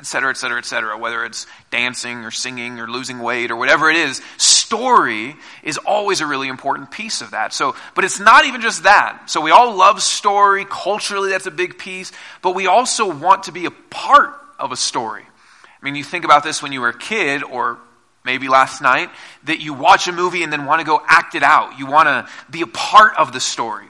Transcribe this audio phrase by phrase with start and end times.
[0.00, 3.56] et cetera, et cetera, et cetera, whether it's dancing or singing or losing weight or
[3.56, 7.52] whatever it is, story is always a really important piece of that.
[7.52, 9.24] So, but it's not even just that.
[9.26, 10.64] So we all love story.
[10.64, 12.12] Culturally, that's a big piece.
[12.40, 15.22] But we also want to be a part of a story.
[15.22, 17.76] I mean, you think about this when you were a kid or
[18.24, 19.10] maybe last night,
[19.44, 21.78] that you watch a movie and then want to go act it out.
[21.78, 23.86] You want to be a part of the story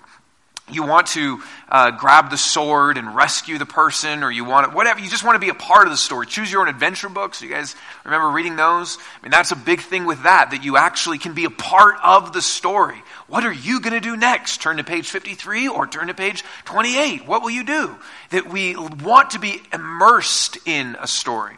[0.73, 4.77] you want to uh, grab the sword and rescue the person, or you want to,
[4.77, 5.01] whatever.
[5.01, 6.27] You just want to be a part of the story.
[6.27, 7.43] Choose your own adventure books.
[7.43, 8.99] You guys remember reading those?
[8.99, 11.97] I mean, that's a big thing with that, that you actually can be a part
[12.03, 13.03] of the story.
[13.27, 14.61] What are you going to do next?
[14.61, 17.27] Turn to page 53 or turn to page 28.
[17.27, 17.97] What will you do?
[18.31, 21.57] That we want to be immersed in a story.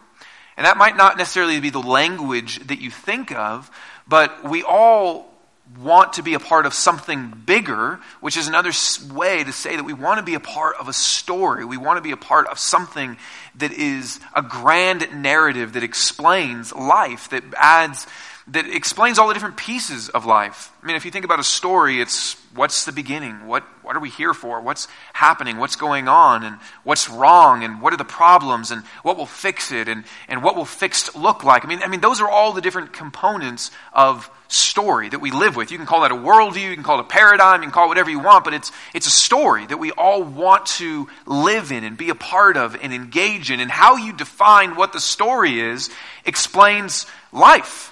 [0.57, 3.71] And that might not necessarily be the language that you think of,
[4.07, 5.32] but we all
[5.79, 8.73] want to be a part of something bigger, which is another
[9.13, 11.65] way to say that we want to be a part of a story.
[11.65, 13.17] We want to be a part of something
[13.57, 18.07] that is a grand narrative that explains life, that adds
[18.49, 20.73] that explains all the different pieces of life.
[20.83, 23.47] I mean, if you think about a story, it's what's the beginning?
[23.47, 24.61] What, what are we here for?
[24.61, 25.59] What's happening?
[25.59, 26.43] What's going on?
[26.43, 27.63] And what's wrong?
[27.63, 28.73] And what are the problems?
[28.73, 29.87] And what will fix it?
[29.87, 31.65] And, and what will fixed look like?
[31.65, 35.55] I mean, I mean, those are all the different components of story that we live
[35.55, 35.71] with.
[35.71, 37.87] You can call that a worldview, you can call it a paradigm, you can call
[37.87, 41.73] it whatever you want, but it's, it's a story that we all want to live
[41.73, 43.61] in and be a part of and engage in.
[43.61, 45.91] And how you define what the story is
[46.27, 47.92] explains life.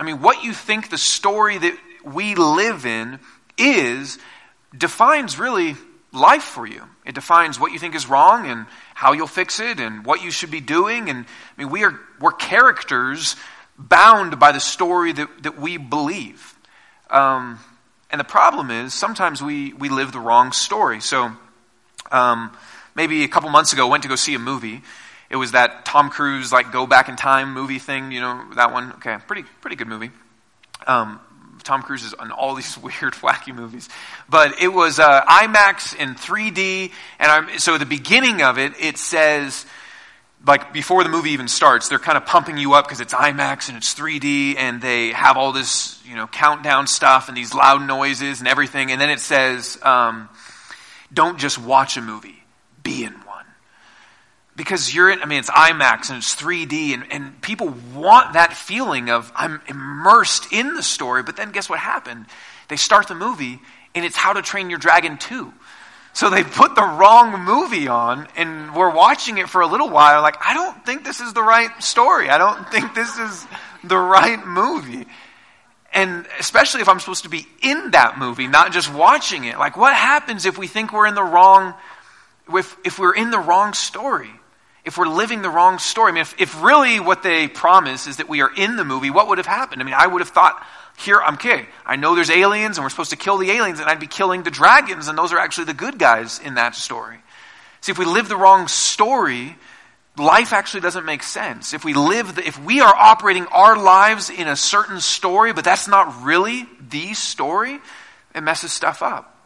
[0.00, 3.20] I mean, what you think the story that we live in
[3.58, 4.18] is
[4.74, 5.76] defines really
[6.10, 6.84] life for you.
[7.04, 10.30] It defines what you think is wrong and how you'll fix it and what you
[10.30, 11.10] should be doing.
[11.10, 13.36] And I mean, we are, we're characters
[13.78, 16.54] bound by the story that, that we believe.
[17.10, 17.58] Um,
[18.10, 21.00] and the problem is sometimes we, we live the wrong story.
[21.02, 21.30] So
[22.10, 22.56] um,
[22.94, 24.80] maybe a couple months ago, I went to go see a movie
[25.30, 28.12] it was that Tom Cruise like go back in time movie thing.
[28.12, 28.92] You know that one?
[28.94, 30.10] Okay, pretty pretty good movie.
[30.86, 31.20] Um,
[31.62, 33.88] Tom Cruise is on all these weird, wacky movies.
[34.28, 38.98] But it was uh, IMAX in 3D, and I'm, so the beginning of it, it
[38.98, 39.66] says,
[40.46, 43.68] like before the movie even starts, they're kind of pumping you up because it's IMAX
[43.68, 47.86] and it's 3D, and they have all this, you know, countdown stuff and these loud
[47.86, 50.28] noises and everything, and then it says, um,
[51.12, 52.42] "Don't just watch a movie,
[52.82, 53.29] be in one."
[54.60, 58.52] Because you're in, I mean, it's IMAX and it's 3D, and, and people want that
[58.52, 61.22] feeling of I'm immersed in the story.
[61.22, 62.26] But then guess what happened?
[62.68, 63.58] They start the movie,
[63.94, 65.50] and it's How to Train Your Dragon 2.
[66.12, 70.20] So they put the wrong movie on, and we're watching it for a little while.
[70.20, 72.28] Like, I don't think this is the right story.
[72.28, 73.46] I don't think this is
[73.82, 75.06] the right movie.
[75.94, 79.58] And especially if I'm supposed to be in that movie, not just watching it.
[79.58, 81.72] Like, what happens if we think we're in the wrong,
[82.52, 84.30] if, if we're in the wrong story?
[84.84, 86.10] If we're living the wrong story.
[86.10, 89.10] I mean, if, if really what they promise is that we are in the movie,
[89.10, 89.82] what would have happened?
[89.82, 90.64] I mean, I would have thought,
[90.98, 91.66] here, I'm okay.
[91.86, 94.42] I know there's aliens and we're supposed to kill the aliens and I'd be killing
[94.42, 97.18] the dragons and those are actually the good guys in that story.
[97.80, 99.56] See, if we live the wrong story,
[100.16, 101.72] life actually doesn't make sense.
[101.72, 105.64] If we live, the, if we are operating our lives in a certain story, but
[105.64, 107.78] that's not really the story,
[108.34, 109.39] it messes stuff up.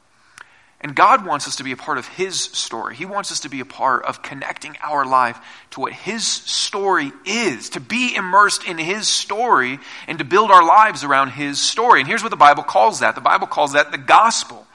[0.85, 2.95] And God wants us to be a part of His story.
[2.95, 5.39] He wants us to be a part of connecting our life
[5.71, 10.63] to what His story is, to be immersed in His story and to build our
[10.63, 12.01] lives around His story.
[12.01, 14.67] And here's what the Bible calls that the Bible calls that the gospel.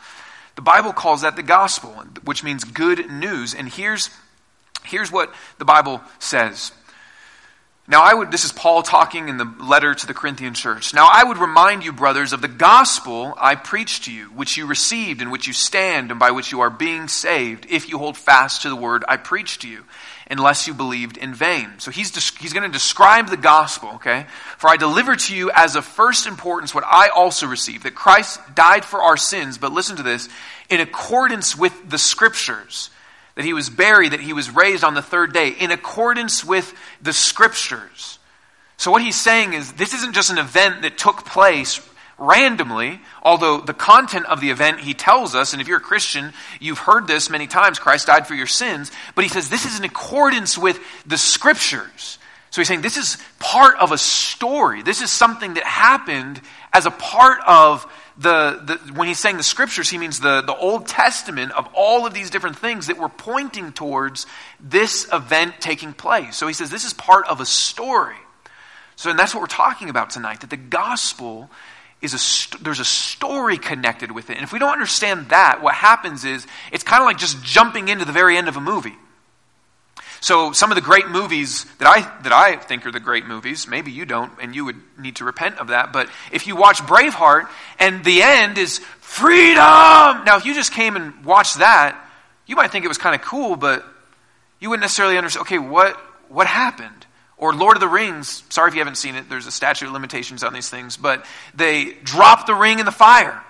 [0.56, 1.92] The Bible calls that the gospel,
[2.26, 3.54] which means good news.
[3.54, 4.10] And here's,
[4.84, 6.72] here's what the Bible says
[7.90, 10.94] now, I would, this is Paul talking in the letter to the Corinthian church.
[10.94, 14.68] Now, I would remind you, brothers, of the gospel I preached to you, which you
[14.68, 18.16] received, in which you stand, and by which you are being saved, if you hold
[18.16, 19.86] fast to the word I preached to you,
[20.30, 21.80] unless you believed in vain.
[21.80, 24.28] So he's, he's going to describe the gospel, okay?
[24.60, 28.40] For I delivered to you as of first importance what I also received, that Christ
[28.54, 30.30] died for our sins, but listen to this,
[30.70, 32.92] in accordance with the scriptures
[33.36, 36.74] that he was buried, that he was raised on the third day in accordance with
[37.02, 38.20] the scriptures.
[38.78, 41.82] So, what he's saying is this isn't just an event that took place
[42.18, 46.34] randomly, although the content of the event he tells us, and if you're a Christian,
[46.60, 49.80] you've heard this many times Christ died for your sins, but he says this is
[49.80, 52.18] in accordance with the scriptures.
[52.52, 54.82] So he's saying this is part of a story.
[54.82, 56.42] This is something that happened
[56.74, 57.86] as a part of
[58.20, 62.06] the, the, when he's saying the scriptures, he means the, the Old Testament of all
[62.06, 64.28] of these different things that were pointing towards
[64.60, 66.36] this event taking place.
[66.36, 68.18] So he says this is part of a story.
[68.98, 71.50] So, and that's what we're talking about tonight, that the gospel
[72.02, 74.36] is a, there's a story connected with it.
[74.36, 77.88] And if we don't understand that, what happens is it's kind of like just jumping
[77.88, 78.96] into the very end of a movie.
[80.22, 83.68] So some of the great movies that I that I think are the great movies,
[83.68, 85.94] maybe you don't, and you would need to repent of that.
[85.94, 87.48] But if you watch Braveheart
[87.80, 91.98] and the end is freedom, now if you just came and watched that,
[92.46, 93.86] you might think it was kind of cool, but
[94.60, 95.44] you wouldn't necessarily understand.
[95.44, 95.96] Okay, what
[96.28, 97.06] what happened?
[97.38, 98.44] Or Lord of the Rings.
[98.50, 99.30] Sorry if you haven't seen it.
[99.30, 101.26] There's a statute of limitations on these things, but
[101.56, 103.42] they drop the ring in the fire.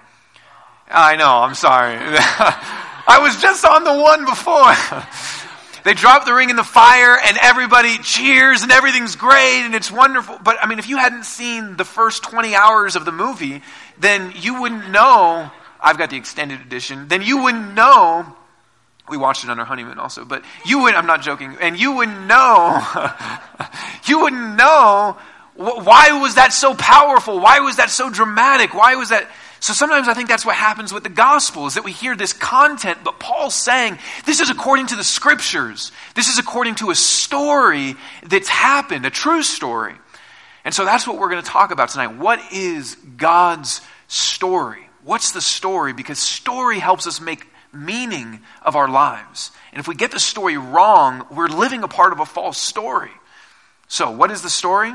[0.88, 1.40] I know.
[1.40, 1.98] I'm sorry.
[2.00, 4.76] I was just on the one before.
[5.84, 9.92] They drop the ring in the fire and everybody cheers and everything's great and it's
[9.92, 10.40] wonderful.
[10.44, 13.62] But I mean, if you hadn't seen the first 20 hours of the movie,
[13.98, 15.52] then you wouldn't know.
[15.80, 17.08] I've got the extended edition.
[17.08, 18.36] Then you wouldn't know.
[19.10, 21.94] We watched it on our honeymoon also, but you would, I'm not joking, and you
[21.94, 22.80] wouldn't know,
[24.06, 25.18] you wouldn't know
[25.60, 27.40] why was that so powerful?
[27.40, 28.74] Why was that so dramatic?
[28.74, 29.30] Why was that
[29.60, 32.34] so sometimes I think that's what happens with the gospel is that we hear this
[32.34, 35.92] content, but Paul's saying this is according to the scriptures.
[36.16, 39.96] This is according to a story that's happened, a true story.
[40.64, 42.18] And so that's what we're going to talk about tonight.
[42.18, 44.90] What is God's story?
[45.04, 45.94] What's the story?
[45.94, 49.52] Because story helps us make meaning of our lives.
[49.72, 53.12] And if we get the story wrong, we're living a part of a false story.
[53.88, 54.94] So, what is the story?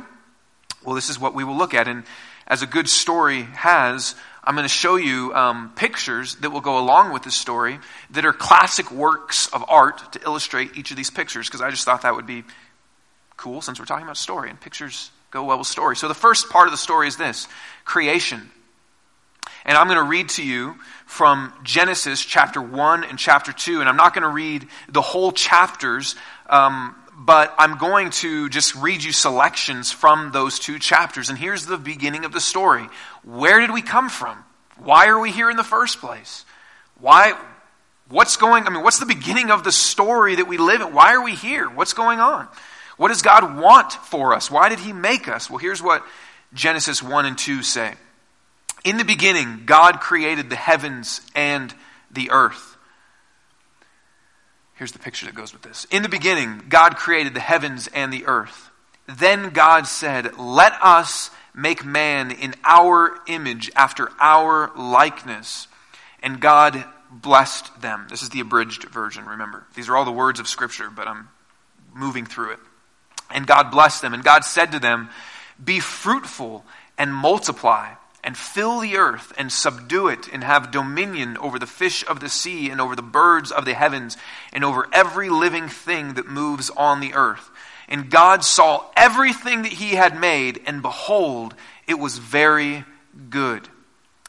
[0.84, 1.88] Well, this is what we will look at.
[1.88, 2.04] And
[2.46, 4.14] as a good story has,
[4.44, 7.78] I'm going to show you um, pictures that will go along with this story
[8.10, 11.84] that are classic works of art to illustrate each of these pictures because I just
[11.84, 12.44] thought that would be
[13.36, 15.96] cool since we're talking about story and pictures go well with story.
[15.96, 17.48] So the first part of the story is this
[17.84, 18.50] creation.
[19.64, 20.76] And I'm going to read to you
[21.06, 23.80] from Genesis chapter 1 and chapter 2.
[23.80, 26.16] And I'm not going to read the whole chapters.
[26.48, 31.28] Um, but I'm going to just read you selections from those two chapters.
[31.28, 32.86] And here's the beginning of the story.
[33.22, 34.38] Where did we come from?
[34.78, 36.44] Why are we here in the first place?
[36.98, 37.38] Why,
[38.08, 40.92] what's going, I mean, what's the beginning of the story that we live in?
[40.92, 41.68] Why are we here?
[41.68, 42.48] What's going on?
[42.96, 44.50] What does God want for us?
[44.50, 45.48] Why did He make us?
[45.48, 46.04] Well, here's what
[46.52, 47.94] Genesis 1 and 2 say.
[48.84, 51.74] In the beginning, God created the heavens and
[52.10, 52.73] the earth.
[54.74, 55.86] Here's the picture that goes with this.
[55.90, 58.70] In the beginning, God created the heavens and the earth.
[59.06, 65.68] Then God said, Let us make man in our image, after our likeness.
[66.22, 68.06] And God blessed them.
[68.10, 69.66] This is the abridged version, remember.
[69.74, 71.28] These are all the words of Scripture, but I'm
[71.94, 72.58] moving through it.
[73.30, 74.14] And God blessed them.
[74.14, 75.10] And God said to them,
[75.62, 76.64] Be fruitful
[76.98, 77.94] and multiply
[78.24, 82.28] and fill the earth and subdue it and have dominion over the fish of the
[82.28, 84.16] sea and over the birds of the heavens
[84.52, 87.50] and over every living thing that moves on the earth.
[87.86, 91.54] And God saw everything that he had made, and behold,
[91.86, 92.84] it was very
[93.28, 93.68] good.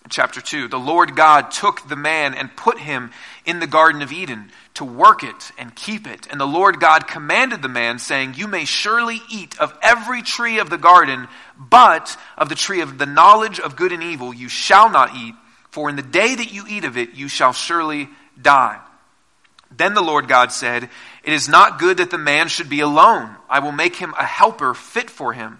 [0.10, 3.12] Chapter 2 The Lord God took the man and put him
[3.46, 6.28] in the Garden of Eden to work it and keep it.
[6.30, 10.60] And the Lord God commanded the man, saying, You may surely eat of every tree
[10.60, 14.50] of the garden, but of the tree of the knowledge of good and evil you
[14.50, 15.34] shall not eat,
[15.72, 18.10] for in the day that you eat of it you shall surely
[18.40, 18.80] die.
[19.72, 20.84] Then the Lord God said,
[21.24, 23.36] It is not good that the man should be alone.
[23.50, 25.60] I will make him a helper fit for him.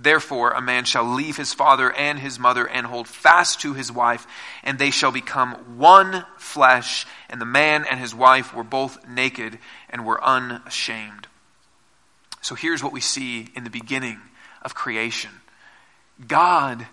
[0.00, 3.90] Therefore, a man shall leave his father and his mother and hold fast to his
[3.90, 4.28] wife,
[4.62, 7.04] and they shall become one flesh.
[7.28, 9.58] And the man and his wife were both naked
[9.90, 11.26] and were unashamed.
[12.42, 14.20] So here's what we see in the beginning
[14.62, 15.32] of creation
[16.26, 16.86] God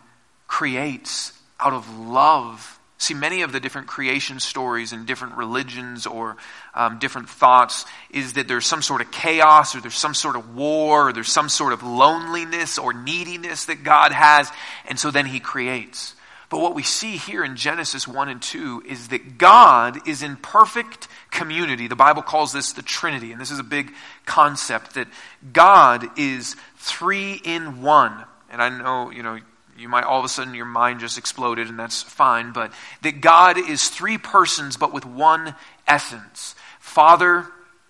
[0.47, 2.79] creates out of love.
[2.97, 6.37] See, many of the different creation stories in different religions or
[6.75, 10.55] um, different thoughts is that there's some sort of chaos or there's some sort of
[10.55, 14.51] war or there's some sort of loneliness or neediness that God has,
[14.87, 16.15] and so then He creates.
[16.49, 20.35] But what we see here in Genesis 1 and 2 is that God is in
[20.35, 21.87] perfect community.
[21.87, 23.91] The Bible calls this the Trinity, and this is a big
[24.25, 25.07] concept that
[25.51, 28.23] God is three in one.
[28.51, 29.39] And I know, you know,
[29.77, 33.21] you might all of a sudden your mind just exploded, and that's fine, but that
[33.21, 35.55] God is three persons but with one
[35.87, 36.55] essence
[36.95, 37.45] Father,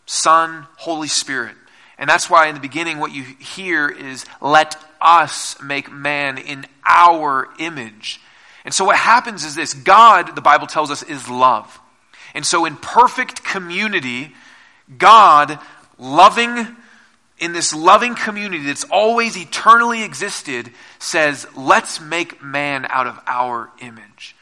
[0.07, 1.55] Son, Holy Spirit.
[1.99, 6.65] And that's why in the beginning, what you hear is, let us make man in
[6.83, 8.19] our image.
[8.65, 11.79] And so what happens is this God, the Bible tells us, is love.
[12.33, 14.33] And so in perfect community,
[14.97, 15.59] God,
[15.99, 16.75] loving,
[17.37, 23.69] in this loving community that's always eternally existed, says, let's make man out of our
[23.81, 24.35] image.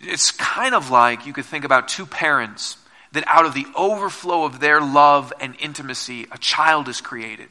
[0.00, 2.76] It's kind of like you could think about two parents
[3.12, 7.48] that out of the overflow of their love and intimacy, a child is created.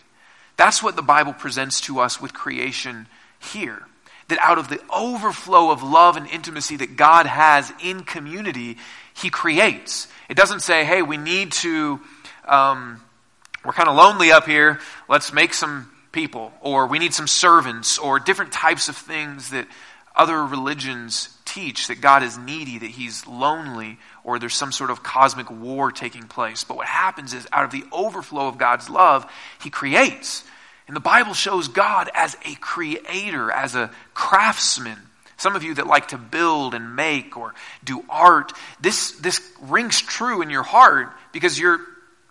[0.58, 3.08] That's what the Bible presents to us with creation
[3.39, 3.82] here.
[4.30, 8.78] That out of the overflow of love and intimacy that God has in community,
[9.13, 10.08] He creates.
[10.30, 12.00] It doesn't say, hey, we need to,
[12.46, 13.01] um,
[13.66, 17.98] we're kind of lonely up here, let's make some people, or we need some servants,
[17.98, 19.68] or different types of things that
[20.16, 25.04] other religions teach that God is needy, that he's lonely, or there's some sort of
[25.04, 26.63] cosmic war taking place.
[26.63, 29.30] But what happens is, out of the overflow of God's love,
[29.62, 30.44] he creates.
[30.88, 34.98] And the Bible shows God as a creator, as a craftsman.
[35.38, 38.51] Some of you that like to build and make or do art,
[38.82, 41.80] this, this rings true in your heart because you're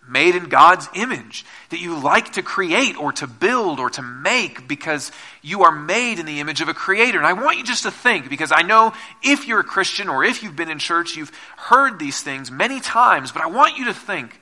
[0.09, 4.67] made in God's image, that you like to create or to build or to make
[4.67, 5.11] because
[5.41, 7.17] you are made in the image of a creator.
[7.17, 10.23] And I want you just to think, because I know if you're a Christian or
[10.23, 13.85] if you've been in church, you've heard these things many times, but I want you
[13.85, 14.39] to think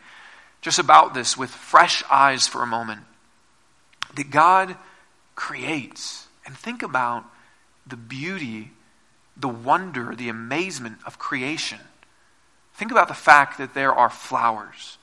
[0.62, 3.02] just about this with fresh eyes for a moment.
[4.16, 4.76] That God
[5.36, 6.28] creates.
[6.46, 7.26] And think about
[7.86, 8.72] the beauty,
[9.36, 11.80] the wonder, the amazement of creation.
[12.76, 14.98] Think about the fact that there are flowers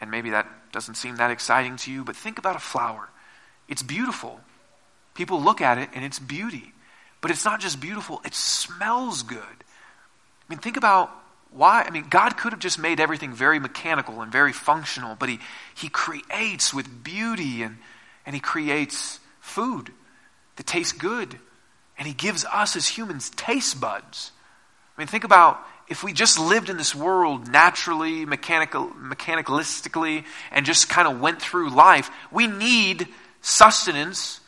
[0.00, 3.08] and maybe that doesn't seem that exciting to you, but think about a flower.
[3.68, 4.40] It's beautiful.
[5.14, 6.72] People look at it and it's beauty.
[7.20, 9.38] But it's not just beautiful, it smells good.
[9.40, 11.10] I mean, think about
[11.50, 11.82] why.
[11.82, 15.40] I mean, God could have just made everything very mechanical and very functional, but He,
[15.74, 17.78] he creates with beauty and,
[18.24, 19.90] and He creates food
[20.56, 21.38] that tastes good.
[21.98, 24.30] And He gives us as humans taste buds.
[24.96, 30.66] I mean, think about if we just lived in this world naturally, mechanical, mechanicalistically, and
[30.66, 33.08] just kind of went through life, we need
[33.40, 34.40] sustenance.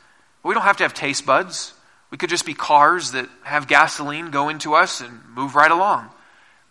[0.42, 1.74] we don't have to have taste buds.
[2.10, 6.08] We could just be cars that have gasoline go into us and move right along.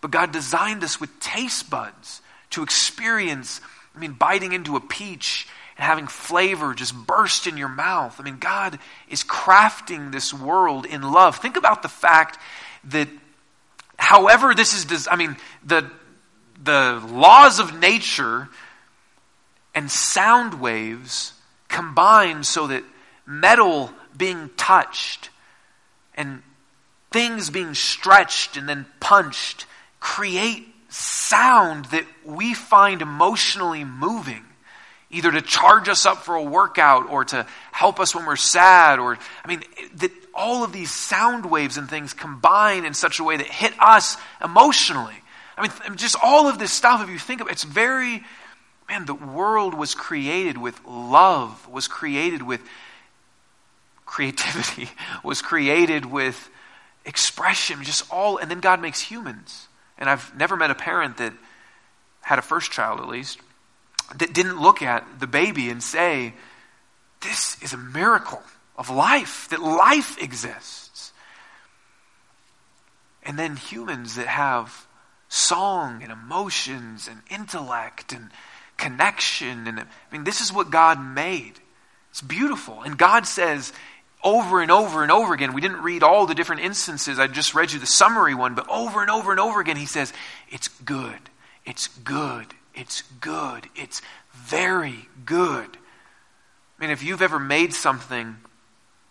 [0.02, 2.22] But God designed us with taste buds
[2.52, 3.62] to experience,
[3.96, 5.48] I mean, biting into a peach
[5.78, 8.20] and having flavor just burst in your mouth.
[8.20, 11.38] I mean, God is crafting this world in love.
[11.38, 12.40] Think about the fact
[12.86, 13.08] that
[13.98, 15.36] however this is, I mean,
[15.66, 15.90] the,
[16.64, 18.48] the laws of nature
[19.76, 21.34] and sound waves
[21.68, 22.84] combine so that
[23.26, 25.30] metal being touched
[26.16, 26.42] and
[27.12, 29.66] things being stretched and then punched
[30.00, 34.44] create sound that we find emotionally moving.
[35.10, 39.00] Either to charge us up for a workout or to help us when we're sad
[39.00, 39.64] or i mean
[39.96, 43.74] that all of these sound waves and things combine in such a way that hit
[43.80, 45.16] us emotionally.
[45.58, 48.24] I mean just all of this stuff if you think of it it's very
[48.88, 52.62] man the world was created with love was created with
[54.06, 54.90] creativity
[55.24, 56.50] was created with
[57.06, 59.68] expression just all and then god makes humans.
[59.98, 61.34] And i've never met a parent that
[62.22, 63.40] had a first child at least
[64.16, 66.34] that didn't look at the baby and say,
[67.22, 68.42] This is a miracle
[68.78, 71.12] of life, that life exists.
[73.24, 74.88] And then humans that have
[75.30, 78.30] song and emotions and intellect and
[78.78, 79.68] connection.
[79.68, 81.54] And I mean, this is what God made.
[82.12, 82.82] It's beautiful.
[82.84, 83.74] And God says
[84.24, 87.54] over and over and over again, we didn't read all the different instances, I just
[87.54, 90.14] read you the summary one, but over and over and over again, He says,
[90.50, 91.20] It's good.
[91.66, 92.48] It's good.
[92.74, 93.68] It's good.
[93.76, 94.02] It's
[94.34, 95.68] very good.
[95.76, 98.38] I mean, if you've ever made something,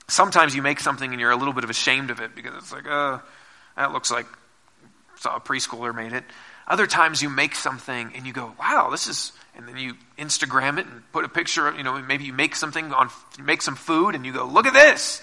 [0.09, 2.73] sometimes you make something and you're a little bit of ashamed of it because it's
[2.73, 3.19] like, uh,
[3.77, 4.27] that looks like
[5.25, 6.25] a preschooler made it.
[6.69, 10.79] Other times you make something and you go, wow, this is, and then you Instagram
[10.79, 13.09] it and put a picture of, you know, maybe you make something on,
[13.41, 15.23] make some food and you go, look at this.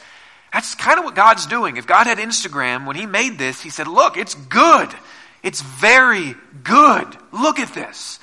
[0.54, 1.78] That's kind of what God's doing.
[1.78, 4.90] If God had Instagram, when He made this, He said, look, it's good.
[5.42, 7.18] It's very good.
[7.32, 8.20] Look at this.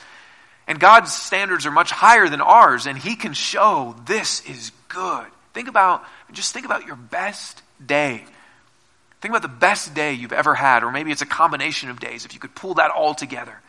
[0.67, 5.27] And God's standards are much higher than ours, and He can show this is good.
[5.53, 8.25] Think about, just think about your best day.
[9.21, 12.25] Think about the best day you've ever had, or maybe it's a combination of days,
[12.25, 13.61] if you could pull that all together.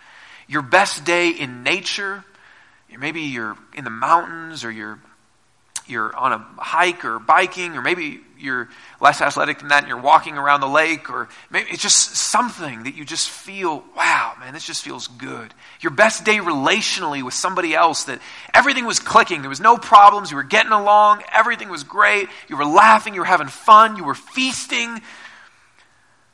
[0.48, 2.24] Your best day in nature,
[2.98, 5.00] maybe you're in the mountains, or you're
[5.88, 8.70] you're on a hike or biking, or maybe you're
[9.00, 12.84] less athletic than that and you're walking around the lake, or maybe it's just something
[12.84, 15.54] that you just feel, wow, man, this just feels good.
[15.80, 18.20] Your best day relationally with somebody else that
[18.54, 22.58] everything was clicking, there was no problems, you were getting along, everything was great, you
[22.58, 25.02] were laughing, you were having fun, you were feasting.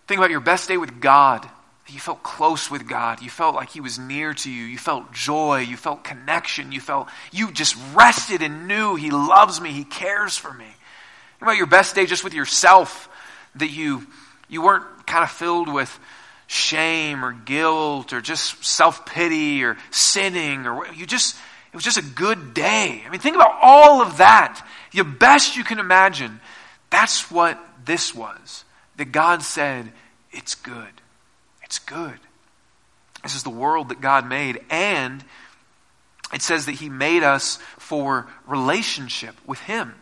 [0.08, 1.50] Think about your best day with God
[1.90, 3.22] you felt close with God.
[3.22, 4.66] You felt like He was near to you.
[4.66, 5.60] You felt joy.
[5.60, 6.72] You felt connection.
[6.72, 9.72] You felt, you just rested and knew He loves me.
[9.72, 10.66] He cares for me.
[10.66, 13.10] Think about your best day just with yourself
[13.56, 14.06] that you,
[14.50, 15.98] you weren't kind of filled with
[16.48, 21.36] shame or guilt or just self pity or sinning or you just,
[21.72, 23.04] it was just a good day.
[23.06, 24.66] I mean, think about all of that.
[24.94, 26.40] The best you can imagine.
[26.90, 28.64] That's what this was.
[28.96, 29.92] That God said,
[30.32, 30.90] it's good.
[31.68, 32.18] It's good.
[33.24, 34.62] This is the world that God made.
[34.70, 35.24] And
[36.34, 39.94] it says that He made us for relationship with Him.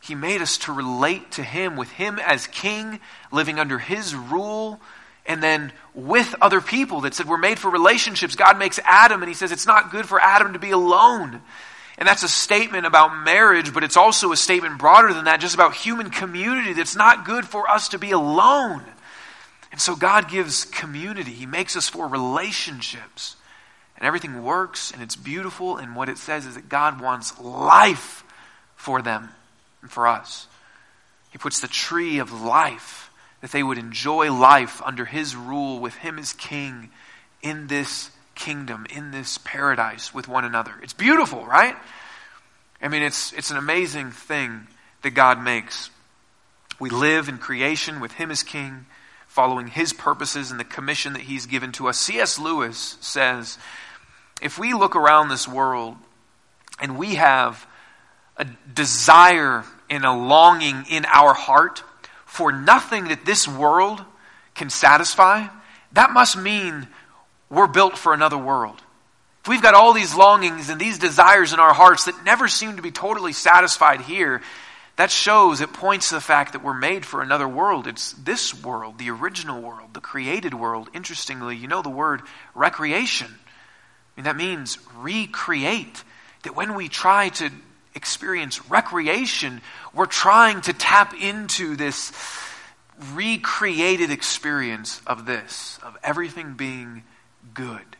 [0.00, 3.00] He made us to relate to Him, with Him as King,
[3.32, 4.80] living under His rule,
[5.26, 8.36] and then with other people that said we're made for relationships.
[8.36, 11.40] God makes Adam, and He says it's not good for Adam to be alone.
[11.98, 15.54] And that's a statement about marriage, but it's also a statement broader than that, just
[15.54, 16.72] about human community.
[16.72, 18.84] That's not good for us to be alone.
[19.74, 21.32] And so God gives community.
[21.32, 23.34] He makes us for relationships.
[23.96, 25.78] And everything works and it's beautiful.
[25.78, 28.22] And what it says is that God wants life
[28.76, 29.30] for them
[29.82, 30.46] and for us.
[31.32, 35.96] He puts the tree of life that they would enjoy life under His rule with
[35.96, 36.90] Him as King
[37.42, 40.74] in this kingdom, in this paradise with one another.
[40.84, 41.74] It's beautiful, right?
[42.80, 44.68] I mean, it's, it's an amazing thing
[45.02, 45.90] that God makes.
[46.78, 48.86] We live in creation with Him as King
[49.34, 51.98] following his purposes and the commission that he's given to us.
[51.98, 52.38] C.S.
[52.38, 53.58] Lewis says
[54.40, 55.96] if we look around this world
[56.80, 57.66] and we have
[58.36, 61.82] a desire and a longing in our heart
[62.26, 64.04] for nothing that this world
[64.54, 65.48] can satisfy,
[65.94, 66.86] that must mean
[67.50, 68.80] we're built for another world.
[69.42, 72.76] If we've got all these longings and these desires in our hearts that never seem
[72.76, 74.42] to be totally satisfied here,
[74.96, 77.86] that shows, it points to the fact that we're made for another world.
[77.86, 80.88] It's this world, the original world, the created world.
[80.94, 82.22] Interestingly, you know the word
[82.54, 83.26] recreation.
[83.26, 86.04] I mean, that means recreate.
[86.44, 87.50] That when we try to
[87.94, 89.60] experience recreation,
[89.92, 92.12] we're trying to tap into this
[93.14, 97.02] recreated experience of this, of everything being
[97.52, 97.96] good,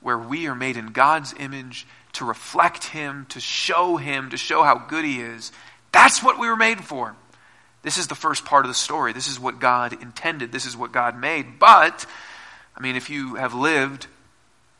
[0.00, 4.62] where we are made in God's image to reflect Him, to show Him, to show
[4.62, 5.50] how good He is,
[5.94, 7.14] that's what we were made for.
[7.82, 9.12] This is the first part of the story.
[9.12, 10.50] This is what God intended.
[10.50, 11.58] This is what God made.
[11.60, 12.04] But,
[12.76, 14.08] I mean, if you have lived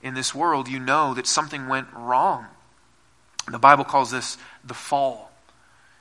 [0.02, 2.46] in this world, you know that something went wrong.
[3.48, 5.30] The Bible calls this the fall.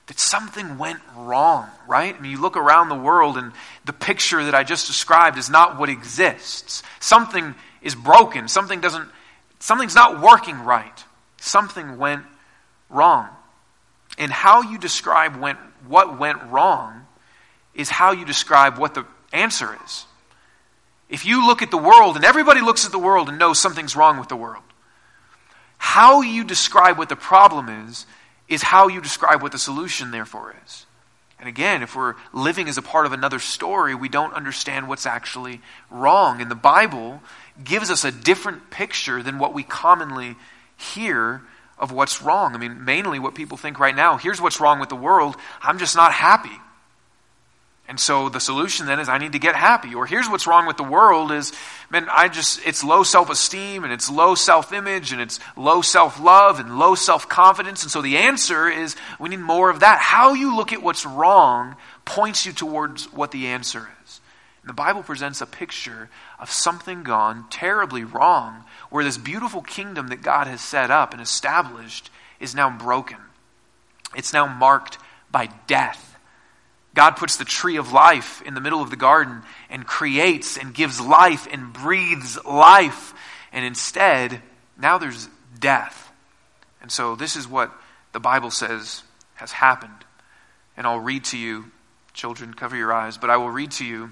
[0.08, 2.16] That something went wrong, right?
[2.16, 3.52] I mean, you look around the world and
[3.86, 6.82] the picture that I just described is not what exists.
[7.00, 8.48] Something is broken.
[8.48, 9.08] Something doesn't,
[9.60, 11.04] something's not working right.
[11.38, 12.24] Something went
[12.90, 13.30] wrong.
[14.18, 17.06] And how you describe went, what went wrong
[17.74, 20.06] is how you describe what the answer is.
[21.10, 23.96] If you look at the world, and everybody looks at the world and knows something's
[23.96, 24.64] wrong with the world,
[25.78, 28.06] how you describe what the problem is,
[28.48, 30.86] is how you describe what the solution, therefore, is.
[31.40, 35.06] And again, if we're living as a part of another story, we don't understand what's
[35.06, 35.60] actually
[35.92, 36.42] wrong.
[36.42, 37.22] And the Bible
[37.62, 40.36] gives us a different picture than what we commonly
[40.78, 41.42] hear
[41.84, 42.56] of what's wrong.
[42.56, 45.36] I mean, mainly what people think right now here's what's wrong with the world.
[45.62, 46.58] I'm just not happy.
[47.90, 49.94] And so the solution then is I need to get happy.
[49.94, 51.52] Or here's what's wrong with the world is,
[51.90, 55.82] man, I just, it's low self esteem and it's low self image and it's low
[55.82, 57.84] self love and low self confidence.
[57.84, 60.00] And so the answer is we need more of that.
[60.00, 64.22] How you look at what's wrong points you towards what the answer is.
[64.62, 66.10] And the Bible presents a picture
[66.44, 71.22] of something gone terribly wrong where this beautiful kingdom that God has set up and
[71.22, 73.18] established is now broken.
[74.14, 74.98] It's now marked
[75.32, 76.18] by death.
[76.94, 80.74] God puts the tree of life in the middle of the garden and creates and
[80.74, 83.14] gives life and breathes life.
[83.54, 84.42] And instead,
[84.78, 86.12] now there's death.
[86.82, 87.72] And so, this is what
[88.12, 89.04] the Bible says
[89.36, 90.04] has happened.
[90.76, 91.72] And I'll read to you,
[92.14, 94.10] children, cover your eyes, but I will read to you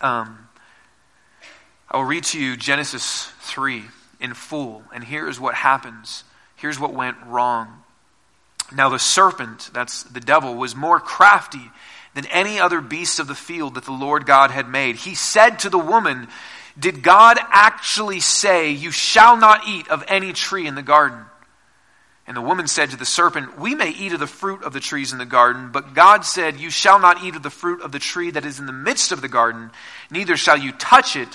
[0.00, 0.47] um,
[1.90, 3.82] I will read to you Genesis 3
[4.20, 6.22] in full, and here is what happens.
[6.56, 7.82] Here's what went wrong.
[8.74, 11.70] Now, the serpent, that's the devil, was more crafty
[12.14, 14.96] than any other beast of the field that the Lord God had made.
[14.96, 16.28] He said to the woman,
[16.78, 21.24] Did God actually say, You shall not eat of any tree in the garden?
[22.26, 24.80] And the woman said to the serpent, We may eat of the fruit of the
[24.80, 27.92] trees in the garden, but God said, You shall not eat of the fruit of
[27.92, 29.70] the tree that is in the midst of the garden,
[30.10, 31.34] neither shall you touch it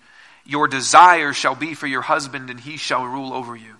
[0.45, 3.75] Your desire shall be for your husband, and he shall rule over you.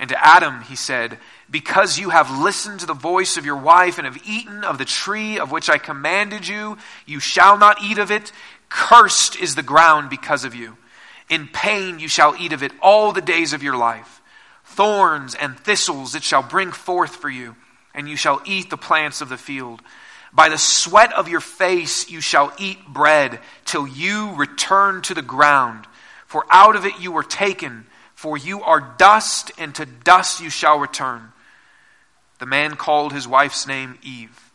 [0.00, 1.18] And to Adam he said,
[1.50, 4.86] Because you have listened to the voice of your wife and have eaten of the
[4.86, 8.32] tree of which I commanded you, you shall not eat of it.
[8.70, 10.78] Cursed is the ground because of you.
[11.28, 14.22] In pain you shall eat of it all the days of your life.
[14.64, 17.56] Thorns and thistles it shall bring forth for you,
[17.94, 19.82] and you shall eat the plants of the field.
[20.32, 25.22] By the sweat of your face you shall eat bread till you return to the
[25.22, 25.86] ground,
[26.26, 27.86] for out of it you were taken
[28.20, 31.32] for you are dust, and to dust you shall return.
[32.38, 34.52] The man called his wife's name Eve,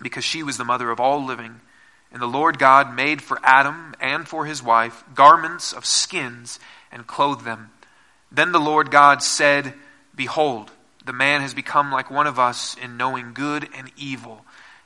[0.00, 1.60] because she was the mother of all living.
[2.10, 6.58] And the Lord God made for Adam and for his wife garments of skins
[6.90, 7.68] and clothed them.
[8.32, 9.74] Then the Lord God said,
[10.14, 10.70] Behold,
[11.04, 14.46] the man has become like one of us in knowing good and evil.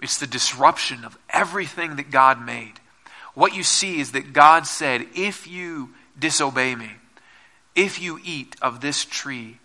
[0.00, 2.74] It's the disruption of everything that God made.
[3.34, 6.90] What you see is that God said, If you disobey me,
[7.74, 9.58] if you eat of this tree,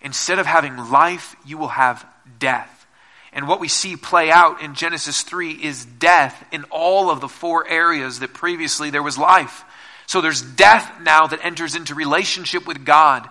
[0.00, 2.06] instead of having life, you will have
[2.38, 2.86] death.
[3.32, 7.28] And what we see play out in Genesis 3 is death in all of the
[7.28, 9.64] four areas that previously there was life.
[10.06, 13.28] So there's death now that enters into relationship with God,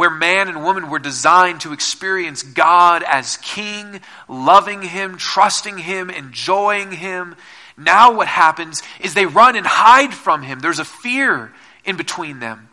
[0.00, 6.08] where man and woman were designed to experience God as king, loving him, trusting him,
[6.08, 7.36] enjoying him.
[7.76, 10.60] Now what happens is they run and hide from him.
[10.60, 11.52] There's a fear
[11.84, 12.70] in between them.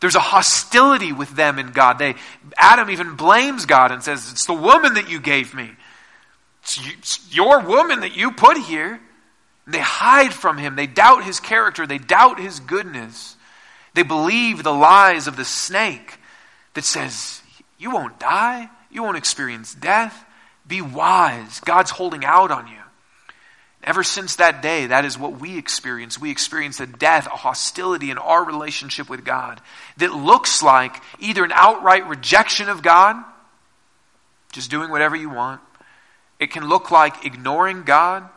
[0.00, 1.98] There's a hostility with them and God.
[1.98, 2.14] They,
[2.58, 5.70] Adam even blames God and says, It's the woman that you gave me.
[6.60, 9.00] It's, you, it's your woman that you put here.
[9.64, 10.76] And they hide from him.
[10.76, 11.86] They doubt his character.
[11.86, 13.34] They doubt his goodness.
[13.94, 16.18] They believe the lies of the snake
[16.76, 17.42] that says,
[17.78, 18.70] You won't die.
[18.90, 20.24] You won't experience death.
[20.66, 21.60] Be wise.
[21.60, 22.78] God's holding out on you.
[23.82, 26.20] Ever since that day, that is what we experience.
[26.20, 29.60] We experience a death, a hostility in our relationship with God
[29.98, 33.22] that looks like either an outright rejection of God,
[34.52, 35.60] just doing whatever you want.
[36.40, 38.28] It can look like ignoring God,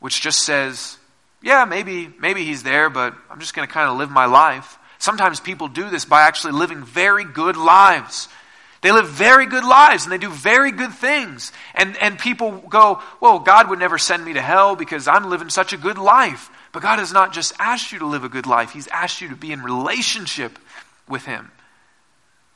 [0.00, 0.96] which just says,
[1.42, 4.77] yeah, maybe, maybe he's there, but I'm just going to kind of live my life.
[4.98, 8.28] Sometimes people do this by actually living very good lives
[8.80, 11.52] they live very good lives and they do very good things.
[11.74, 15.50] And, and people go, well, God would never send me to hell because I'm living
[15.50, 16.50] such a good life.
[16.72, 19.28] But God has not just asked you to live a good life, He's asked you
[19.28, 20.58] to be in relationship
[21.08, 21.50] with Him.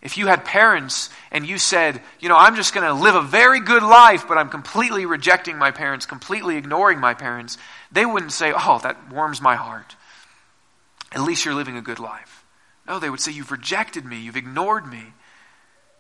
[0.01, 3.23] If you had parents and you said, you know, I'm just going to live a
[3.23, 7.57] very good life, but I'm completely rejecting my parents, completely ignoring my parents,
[7.93, 9.95] they wouldn't say, oh, that warms my heart.
[11.15, 12.45] At least you're living a good life.
[12.87, 15.03] No, they would say, You've rejected me, you've ignored me.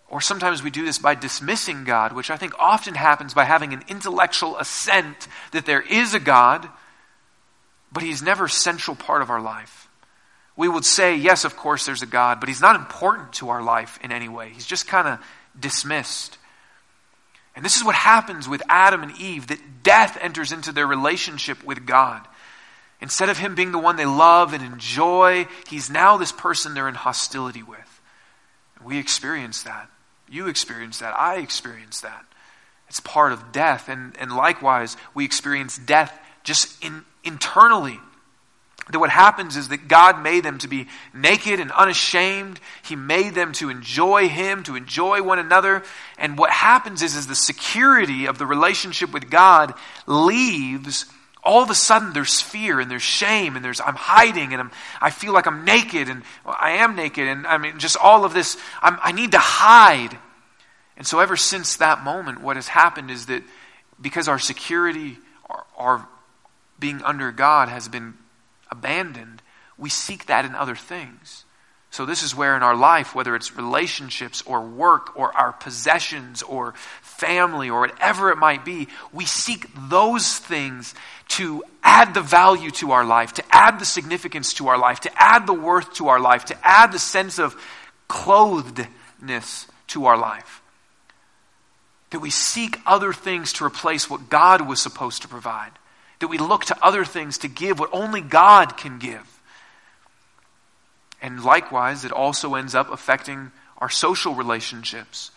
[0.09, 3.73] Or sometimes we do this by dismissing God, which I think often happens by having
[3.73, 6.69] an intellectual assent that there is a God,
[7.91, 9.89] but He's never a central part of our life.
[10.55, 13.63] We would say, Yes, of course, there's a God, but He's not important to our
[13.63, 14.51] life in any way.
[14.51, 15.19] He's just kind of
[15.59, 16.39] dismissed.
[17.55, 21.63] And this is what happens with Adam and Eve that death enters into their relationship
[21.65, 22.27] with God.
[23.03, 26.89] Instead of him being the one they love and enjoy, he's now this person they're
[26.89, 28.01] in hostility with.
[28.83, 29.91] we experience that.
[30.29, 31.19] You experience that.
[31.19, 32.25] I experience that.
[32.89, 33.89] It's part of death.
[33.89, 37.99] And, and likewise, we experience death just in, internally
[38.91, 42.61] that what happens is that God made them to be naked and unashamed.
[42.85, 45.83] He made them to enjoy Him, to enjoy one another.
[46.19, 49.75] And what happens is, is the security of the relationship with God
[50.07, 51.07] leaves.
[51.45, 54.71] All of a sudden, there's fear and there's shame and there's I'm hiding and I'm,
[55.01, 58.25] I feel like I'm naked and well, I am naked and I mean just all
[58.25, 58.57] of this.
[58.81, 60.17] I'm, I need to hide.
[60.97, 63.43] And so, ever since that moment, what has happened is that
[64.01, 66.09] because our security, our, our
[66.79, 68.15] being under God, has been
[68.71, 69.43] abandoned,
[69.79, 71.45] we seek that in other things.
[71.91, 76.43] So, this is where in our life, whether it's relationships or work or our possessions
[76.43, 76.75] or
[77.23, 80.95] family or whatever it might be, we seek those things
[81.29, 85.11] to add the value to our life, to add the significance to our life, to
[85.17, 87.57] add the worth to our life, to add the sense of
[88.09, 90.63] clothedness to our life.
[92.11, 95.73] That we seek other things to replace what God was supposed to provide
[96.23, 99.41] that we look to other things to give what only God can give.
[101.21, 105.32] And likewise, it also ends up affecting our social relationships.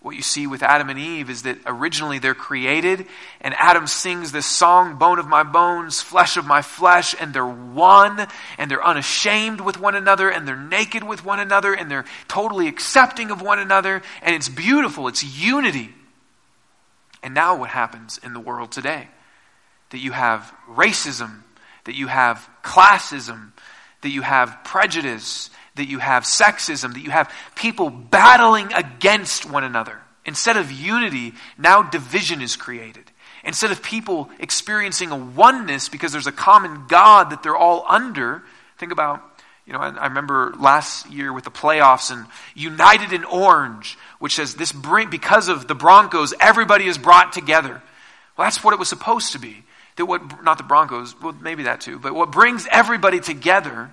[0.00, 3.06] What you see with Adam and Eve is that originally they're created,
[3.40, 7.44] and Adam sings this song, Bone of my bones, flesh of my flesh, and they're
[7.44, 12.04] one, and they're unashamed with one another, and they're naked with one another, and they're
[12.28, 15.92] totally accepting of one another, and it's beautiful, it's unity.
[17.22, 19.08] And now what happens in the world today?
[19.90, 21.42] that you have racism,
[21.84, 23.52] that you have classism,
[24.02, 29.64] that you have prejudice, that you have sexism, that you have people battling against one
[29.64, 29.98] another.
[30.24, 33.10] Instead of unity, now division is created.
[33.42, 38.42] Instead of people experiencing a oneness because there's a common God that they're all under,
[38.78, 39.22] think about,
[39.66, 44.34] you know, I, I remember last year with the playoffs and United in Orange, which
[44.34, 47.82] says this bring, because of the Broncos, everybody is brought together.
[48.36, 49.64] Well, that's what it was supposed to be
[49.98, 53.90] that what, not the Broncos, well, maybe that too, but what brings everybody together,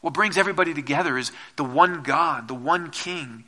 [0.00, 3.44] what brings everybody together is the one God, the one King.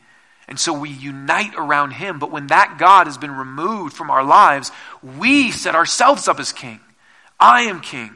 [0.49, 2.19] And so we unite around Him.
[2.19, 6.53] But when that God has been removed from our lives, we set ourselves up as
[6.53, 6.81] King.
[7.39, 8.15] I am King.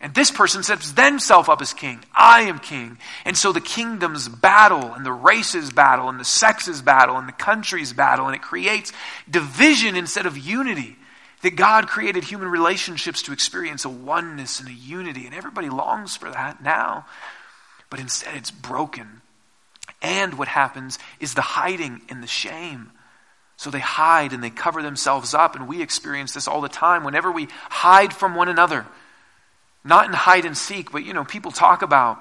[0.00, 2.04] And this person sets themselves up as king.
[2.14, 2.98] I am king.
[3.24, 7.32] And so the kingdoms battle, and the races battle, and the sexes battle, and the
[7.32, 8.92] countries battle, and it creates
[9.28, 10.96] division instead of unity.
[11.42, 16.16] That God created human relationships to experience a oneness and a unity, and everybody longs
[16.16, 17.06] for that now.
[17.90, 19.22] But instead, it's broken.
[20.02, 22.90] And what happens is the hiding and the shame.
[23.56, 27.04] So they hide and they cover themselves up, and we experience this all the time
[27.04, 28.86] whenever we hide from one another.
[29.84, 32.18] Not in hide and seek, but you know, people talk about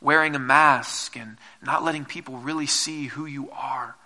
[0.00, 3.96] wearing a mask and not letting people really see who you are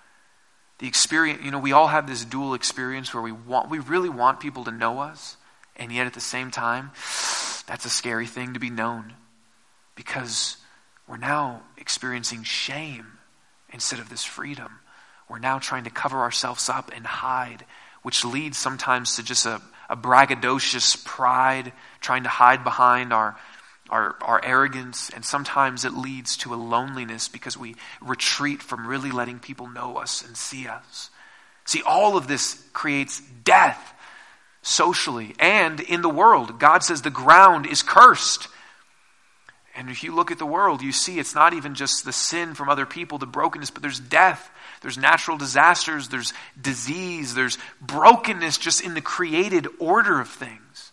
[0.78, 4.08] the experience, you know, we all have this dual experience where we want, we really
[4.08, 5.36] want people to know us,
[5.76, 6.90] and yet at the same time,
[7.66, 9.14] that's a scary thing to be known
[9.94, 10.56] because
[11.08, 13.06] we're now experiencing shame
[13.72, 14.80] instead of this freedom.
[15.28, 17.64] We're now trying to cover ourselves up and hide,
[18.02, 23.36] which leads sometimes to just a, a braggadocious pride, trying to hide behind our
[23.90, 29.10] our, our arrogance, and sometimes it leads to a loneliness because we retreat from really
[29.10, 31.10] letting people know us and see us.
[31.66, 33.92] See, all of this creates death
[34.62, 36.58] socially and in the world.
[36.58, 38.48] God says the ground is cursed.
[39.76, 42.54] And if you look at the world, you see it's not even just the sin
[42.54, 44.50] from other people, the brokenness, but there's death,
[44.82, 50.92] there's natural disasters, there's disease, there's brokenness just in the created order of things.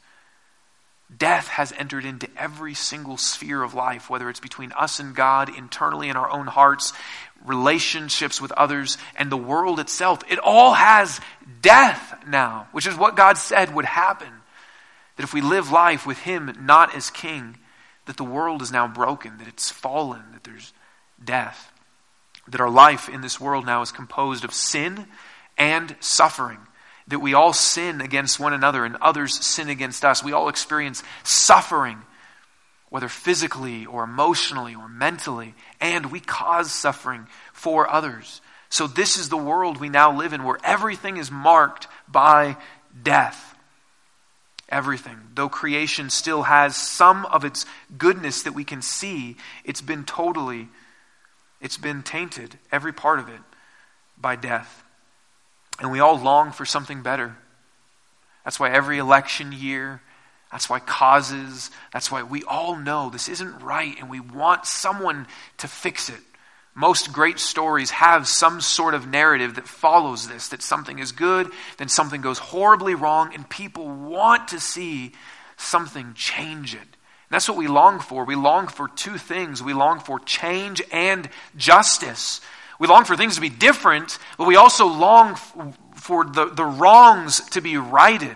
[1.16, 5.56] Death has entered into every single sphere of life, whether it's between us and God,
[5.56, 6.94] internally in our own hearts,
[7.46, 10.22] relationships with others, and the world itself.
[10.30, 11.20] It all has
[11.62, 14.30] death now, which is what God said would happen.
[15.18, 17.58] That if we live life with Him not as King,
[18.06, 20.74] that the world is now broken, that it's fallen, that there's
[21.24, 21.72] death.
[22.48, 25.08] That our life in this world now is composed of sin
[25.58, 26.60] and suffering
[27.12, 30.24] that we all sin against one another and others sin against us.
[30.24, 32.02] We all experience suffering.
[32.90, 38.42] whether physically or emotionally or mentally, and we cause suffering for others.
[38.68, 42.58] So, this is the world we now live in where everything is marked by
[43.02, 43.51] death.
[44.72, 45.18] Everything.
[45.36, 47.66] Though creation still has some of its
[47.98, 50.70] goodness that we can see, it's been totally,
[51.60, 53.42] it's been tainted, every part of it,
[54.18, 54.84] by death.
[55.80, 57.36] And we all long for something better.
[58.46, 60.02] That's why every election year,
[60.52, 65.28] that's why causes, that's why we all know this isn't right and we want someone
[65.58, 66.22] to fix it.
[66.74, 71.52] Most great stories have some sort of narrative that follows this that something is good,
[71.78, 75.12] then something goes horribly wrong, and people want to see
[75.58, 76.80] something change it.
[76.80, 76.90] And
[77.30, 78.24] that's what we long for.
[78.24, 82.42] We long for two things we long for change and justice.
[82.80, 85.36] We long for things to be different, but we also long
[85.96, 88.36] for the, the wrongs to be righted,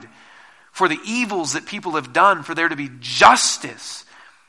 [0.71, 4.05] for the evils that people have done, for there to be justice.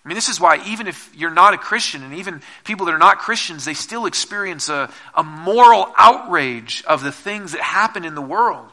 [0.06, 2.94] I mean, this is why even if you're not a Christian, and even people that
[2.94, 8.04] are not Christians, they still experience a, a moral outrage of the things that happen
[8.04, 8.68] in the world,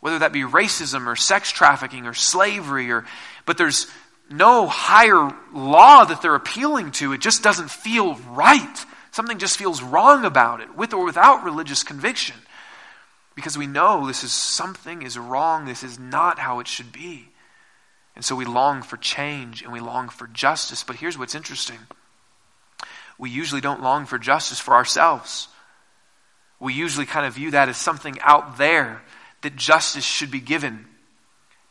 [0.00, 3.04] whether that be racism or sex trafficking or slavery, or
[3.46, 3.86] but there's
[4.28, 7.12] no higher law that they're appealing to.
[7.12, 8.84] It just doesn't feel right.
[9.12, 12.34] Something just feels wrong about it, with or without religious conviction.
[13.36, 17.28] Because we know this is something is wrong, this is not how it should be.
[18.14, 20.84] And so we long for change and we long for justice.
[20.84, 21.78] But here's what's interesting
[23.18, 25.48] we usually don't long for justice for ourselves.
[26.58, 29.02] We usually kind of view that as something out there
[29.42, 30.86] that justice should be given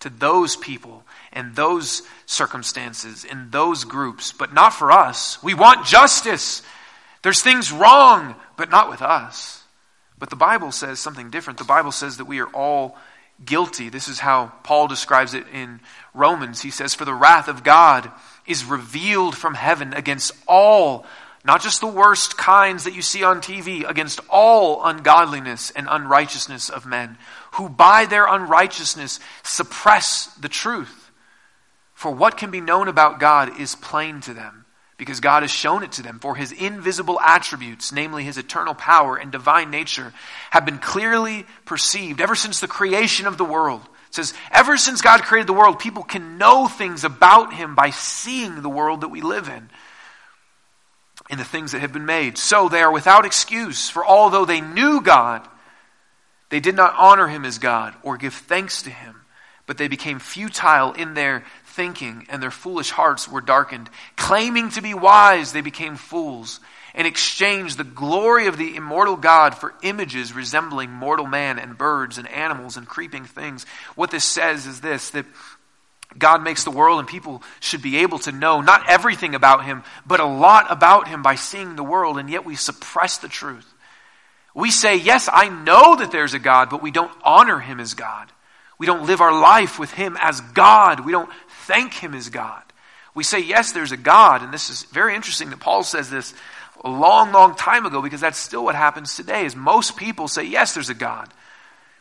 [0.01, 5.41] to those people and those circumstances and those groups, but not for us.
[5.41, 6.61] We want justice.
[7.23, 9.63] There's things wrong, but not with us.
[10.19, 11.57] But the Bible says something different.
[11.57, 12.97] The Bible says that we are all
[13.43, 13.89] guilty.
[13.89, 15.79] This is how Paul describes it in
[16.13, 16.61] Romans.
[16.61, 18.11] He says, For the wrath of God
[18.45, 21.05] is revealed from heaven against all,
[21.45, 26.69] not just the worst kinds that you see on TV, against all ungodliness and unrighteousness
[26.69, 27.17] of men,
[27.53, 31.11] who by their unrighteousness suppress the truth.
[31.93, 34.62] For what can be known about God is plain to them
[35.03, 36.19] because God has shown it to them.
[36.19, 40.13] For his invisible attributes, namely his eternal power and divine nature,
[40.49, 43.81] have been clearly perceived ever since the creation of the world.
[43.81, 47.89] It says, ever since God created the world, people can know things about him by
[47.89, 49.69] seeing the world that we live in
[51.29, 52.37] and the things that have been made.
[52.37, 55.45] So they are without excuse, for although they knew God,
[56.49, 59.15] they did not honor him as God or give thanks to him,
[59.65, 61.43] but they became futile in their
[61.75, 63.89] thinking, and their foolish hearts were darkened.
[64.15, 66.59] Claiming to be wise, they became fools
[66.95, 72.17] and exchanged the glory of the immortal God for images resembling mortal man and birds
[72.17, 73.65] and animals and creeping things.
[73.95, 75.25] What this says is this that
[76.17, 79.83] God makes the world and people should be able to know not everything about Him,
[80.05, 83.71] but a lot about Him by seeing the world, and yet we suppress the truth.
[84.53, 87.95] We say, Yes, I know that there's a God, but we don't honor Him as
[87.95, 88.31] God.
[88.77, 91.05] We don't live our life with Him as God.
[91.05, 91.29] We don't
[91.65, 92.63] thank Him as God.
[93.15, 96.33] We say, yes, there's a God, and this is very interesting that Paul says this
[96.83, 100.43] a long, long time ago because that's still what happens today is most people say,
[100.43, 101.29] yes, there's a God,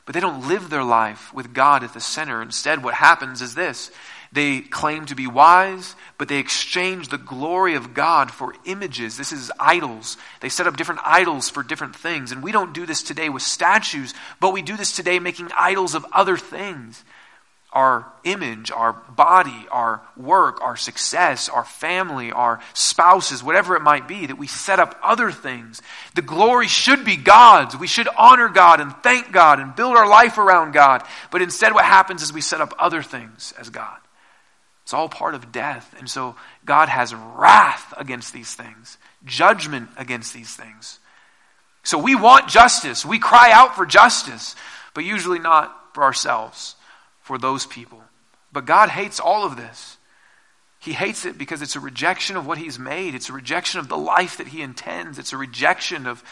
[0.07, 2.42] but they don't live their life with God at the center.
[2.42, 3.90] Instead, what happens is this.
[4.33, 9.18] They claim to be wise, but they exchange the glory of God for images.
[9.18, 10.16] This is idols.
[10.40, 12.33] They set up different idols for different things.
[12.33, 15.94] And we don't do this today with statues, but we do this today making idols
[15.94, 17.05] of other things
[17.73, 24.07] our image, our body, our work, our success, our family, our spouses, whatever it might
[24.07, 25.81] be, that we set up other things.
[26.15, 27.77] The glory should be God's.
[27.77, 31.03] We should honor God and thank God and build our life around God.
[31.31, 33.99] But instead, what happens is we set up other things as God.
[34.83, 35.95] It's all part of death.
[35.99, 40.99] And so God has wrath against these things, judgment against these things.
[41.85, 43.07] So we want justice.
[43.07, 44.57] We cry out for justice,
[44.93, 46.77] but usually not for ourselves
[47.33, 47.99] for those people.
[48.53, 49.97] But God hates all of this.
[50.81, 53.14] He hates it because it's a rejection of what He's made.
[53.14, 55.18] It's a rejection of the life that He intends.
[55.18, 56.23] It's a rejection of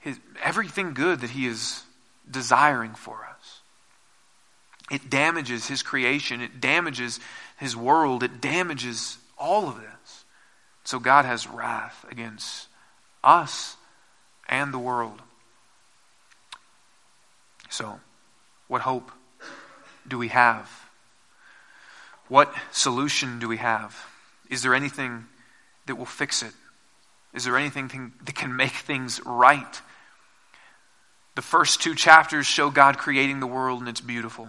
[0.00, 1.82] his, everything good that He is
[2.30, 3.60] desiring for us.
[4.90, 7.20] It damages His creation, it damages
[7.58, 10.24] His world, it damages all of this.
[10.84, 12.66] So God has wrath against
[13.22, 13.76] us
[14.48, 15.20] and the world.
[17.68, 18.00] So,
[18.68, 19.12] what hope?
[20.06, 20.70] Do we have?
[22.28, 23.96] What solution do we have?
[24.50, 25.26] Is there anything
[25.86, 26.52] that will fix it?
[27.34, 29.80] Is there anything that can make things right?
[31.34, 34.48] The first two chapters show God creating the world and it's beautiful.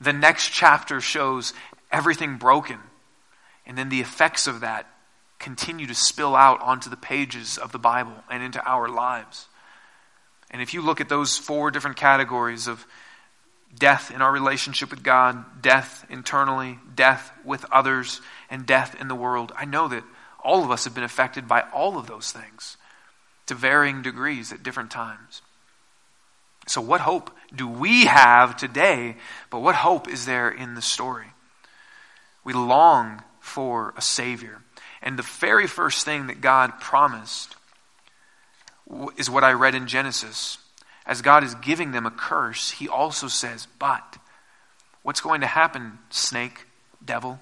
[0.00, 1.52] The next chapter shows
[1.90, 2.78] everything broken.
[3.66, 4.86] And then the effects of that
[5.38, 9.46] continue to spill out onto the pages of the Bible and into our lives.
[10.50, 12.86] And if you look at those four different categories of
[13.76, 18.20] death in our relationship with God, death internally, death with others,
[18.50, 20.04] and death in the world, I know that
[20.44, 22.76] all of us have been affected by all of those things
[23.46, 25.42] to varying degrees at different times.
[26.66, 29.16] So, what hope do we have today?
[29.50, 31.26] But what hope is there in the story?
[32.44, 34.62] We long for a Savior.
[35.02, 37.56] And the very first thing that God promised
[39.16, 40.58] is what I read in Genesis.
[41.06, 44.18] As God is giving them a curse, He also says, But
[45.02, 46.66] what's going to happen, snake,
[47.04, 47.40] devil,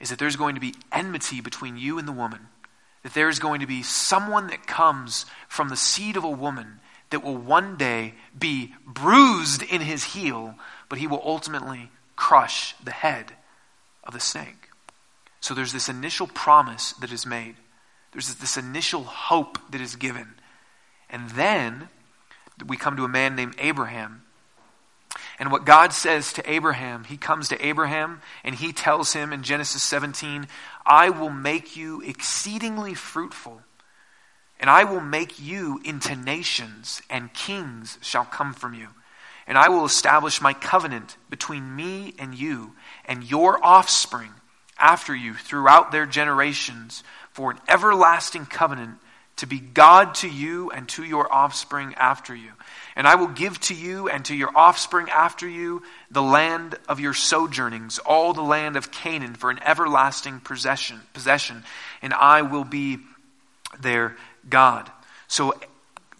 [0.00, 2.48] is that there's going to be enmity between you and the woman.
[3.02, 6.80] That there's going to be someone that comes from the seed of a woman
[7.10, 10.54] that will one day be bruised in his heel,
[10.88, 13.32] but he will ultimately crush the head
[14.04, 14.68] of the snake.
[15.40, 17.56] So there's this initial promise that is made.
[18.12, 20.34] There's this initial hope that is given.
[21.08, 21.88] And then
[22.66, 24.22] we come to a man named Abraham.
[25.38, 29.42] And what God says to Abraham, he comes to Abraham and he tells him in
[29.42, 30.48] Genesis 17,
[30.84, 33.62] I will make you exceedingly fruitful,
[34.58, 38.88] and I will make you into nations, and kings shall come from you.
[39.46, 42.72] And I will establish my covenant between me and you
[43.04, 44.32] and your offspring
[44.78, 47.02] after you throughout their generations
[47.32, 48.98] for an everlasting covenant
[49.38, 52.50] to be God to you and to your offspring after you.
[52.94, 57.00] And I will give to you and to your offspring after you the land of
[57.00, 61.64] your sojournings, all the land of Canaan for an everlasting possession, possession,
[62.02, 62.98] and I will be
[63.80, 64.16] their
[64.48, 64.90] God.
[65.28, 65.58] So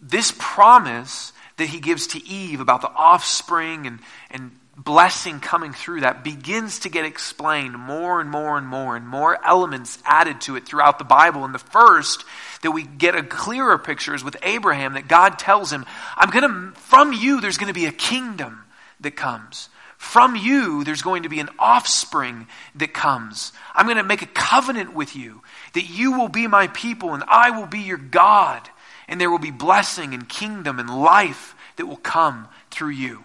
[0.01, 3.99] this promise that he gives to Eve about the offspring and,
[4.31, 4.51] and
[4.83, 9.37] blessing coming through that begins to get explained more and more and more, and more
[9.45, 11.43] elements added to it throughout the Bible.
[11.43, 12.23] And the first
[12.61, 16.49] that we get a clearer picture is with Abraham that God tells him, I'm going
[16.49, 18.63] to, from you, there's going to be a kingdom
[19.01, 19.69] that comes.
[19.97, 23.51] From you, there's going to be an offspring that comes.
[23.75, 25.41] I'm going to make a covenant with you
[25.73, 28.69] that you will be my people and I will be your God.
[29.09, 33.23] And there will be blessing and kingdom and life that will come through you.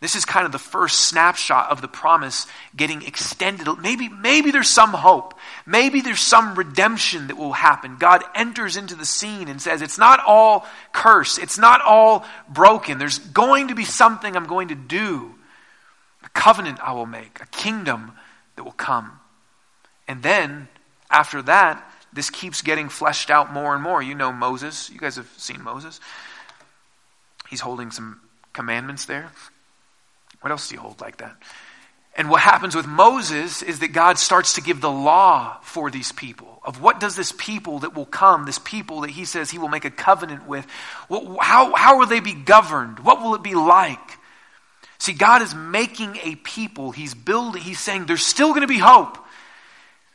[0.00, 2.46] This is kind of the first snapshot of the promise
[2.76, 3.66] getting extended.
[3.80, 5.34] Maybe, maybe there's some hope.
[5.66, 7.96] Maybe there's some redemption that will happen.
[7.96, 11.36] God enters into the scene and says, It's not all curse.
[11.36, 12.98] It's not all broken.
[12.98, 15.34] There's going to be something I'm going to do.
[16.22, 18.12] A covenant I will make, a kingdom
[18.54, 19.18] that will come.
[20.06, 20.68] And then,
[21.10, 24.00] after that, this keeps getting fleshed out more and more.
[24.00, 24.90] You know Moses.
[24.90, 25.98] You guys have seen Moses.
[27.50, 28.20] He's holding some
[28.52, 29.32] commandments there.
[30.40, 31.36] What else do you hold like that?
[32.16, 36.10] And what happens with Moses is that God starts to give the law for these
[36.10, 39.58] people of what does this people that will come, this people that he says he
[39.58, 40.66] will make a covenant with,
[41.40, 42.98] how, how will they be governed?
[42.98, 44.00] What will it be like?
[44.98, 46.90] See, God is making a people.
[46.90, 49.16] He's building, he's saying there's still going to be hope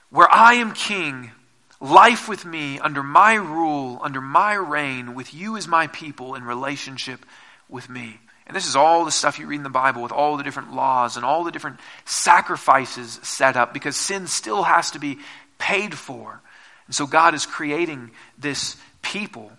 [0.10, 1.32] where I am king,
[1.80, 6.44] life with me, under my rule, under my reign, with you as my people in
[6.44, 7.26] relationship
[7.68, 8.20] with me.
[8.46, 10.74] And this is all the stuff you read in the Bible with all the different
[10.74, 15.20] laws and all the different sacrifices set up because sin still has to be
[15.58, 16.42] paid for.
[16.88, 19.52] And so God is creating this people.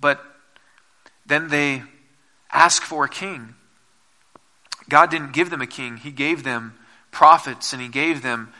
[0.00, 0.20] But
[1.24, 1.82] then they
[2.50, 3.54] ask for a king.
[4.88, 6.74] God didn't give them a king, He gave them
[7.12, 8.52] prophets and He gave them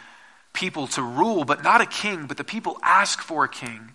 [0.52, 2.26] people to rule, but not a king.
[2.26, 3.92] But the people ask for a king.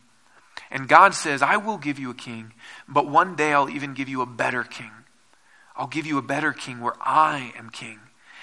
[0.69, 2.51] And God says, I will give you a king,
[2.89, 4.91] but one day I'll even give you a better king.
[5.77, 7.99] I'll give you a better king where I am king.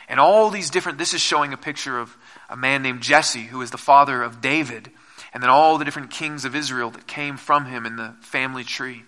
[0.09, 2.17] And all these different, this is showing a picture of
[2.49, 4.91] a man named Jesse, who is the father of David,
[5.33, 8.65] and then all the different kings of Israel that came from him in the family
[8.65, 9.03] tree.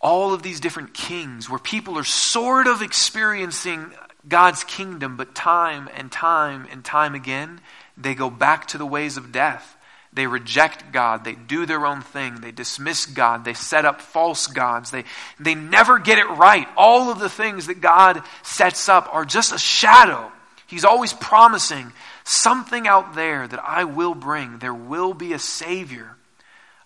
[0.00, 3.92] All of these different kings where people are sort of experiencing
[4.26, 7.60] God's kingdom, but time and time and time again,
[7.96, 9.76] they go back to the ways of death.
[10.14, 11.24] They reject God.
[11.24, 12.36] They do their own thing.
[12.36, 13.44] They dismiss God.
[13.44, 14.92] They set up false gods.
[14.92, 15.04] They,
[15.40, 16.68] they never get it right.
[16.76, 20.30] All of the things that God sets up are just a shadow.
[20.66, 21.92] He's always promising
[22.22, 24.58] something out there that I will bring.
[24.58, 26.16] There will be a Savior,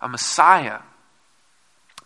[0.01, 0.79] a Messiah.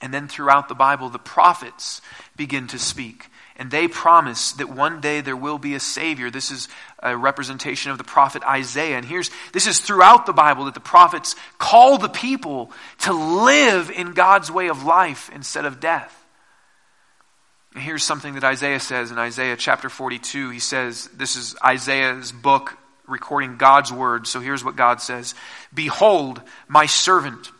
[0.03, 2.01] And then throughout the Bible, the prophets
[2.35, 6.31] begin to speak and they promise that one day there will be a Savior.
[6.31, 6.67] This is
[7.01, 8.97] a representation of the prophet Isaiah.
[8.97, 13.91] And here's, this is throughout the Bible that the prophets call the people to live
[13.91, 16.19] in God's way of life instead of death.
[17.75, 20.49] And here's something that Isaiah says in Isaiah chapter 42.
[20.49, 22.75] He says, this is Isaiah's book
[23.07, 24.25] recording God's word.
[24.25, 25.35] So here's what God says
[25.73, 27.51] Behold, my servant,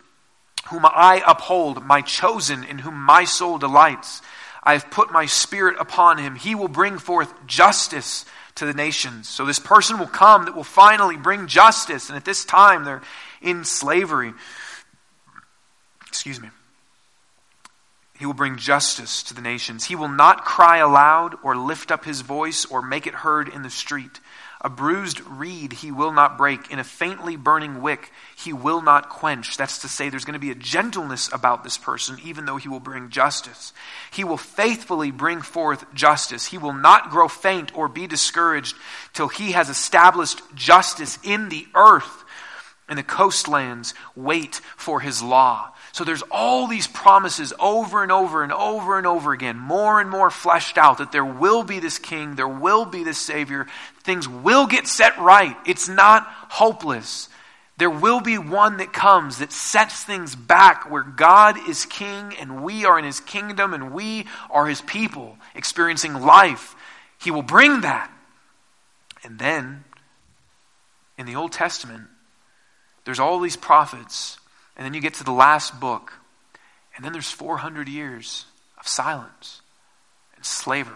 [0.66, 4.22] whom I uphold, my chosen, in whom my soul delights.
[4.64, 6.36] I have put my spirit upon him.
[6.36, 9.28] He will bring forth justice to the nations.
[9.28, 12.10] So this person will come that will finally bring justice.
[12.10, 13.02] And at this time, they're
[13.42, 14.34] in slavery.
[16.08, 16.50] Excuse me.
[18.18, 19.86] He will bring justice to the nations.
[19.86, 23.64] He will not cry aloud or lift up his voice or make it heard in
[23.64, 24.20] the street.
[24.66, 26.72] A bruised reed he will not break.
[26.72, 29.58] In a faintly burning wick he will not quench.
[29.58, 32.70] That's to say, there's going to be a gentleness about this person, even though he
[32.70, 33.74] will bring justice.
[34.12, 36.46] He will faithfully bring forth justice.
[36.46, 38.78] He will not grow faint or be discouraged
[39.12, 42.24] till he has established justice in the earth.
[42.88, 45.73] And the coastlands wait for his law.
[45.94, 50.10] So there's all these promises over and over and over and over again, more and
[50.10, 53.68] more fleshed out that there will be this king, there will be this savior,
[54.02, 55.56] things will get set right.
[55.68, 57.30] It's not hopeless.
[57.78, 62.64] There will be one that comes that sets things back where God is king and
[62.64, 66.76] we are in his kingdom and we are his people experiencing life.
[67.20, 68.12] He will bring that.
[69.24, 69.84] And then,
[71.20, 72.08] in the Old Testament,
[73.06, 74.40] there's all these prophets
[74.76, 76.14] and then you get to the last book,
[76.96, 78.46] and then there's 400 years
[78.80, 79.62] of silence
[80.36, 80.96] and slavery.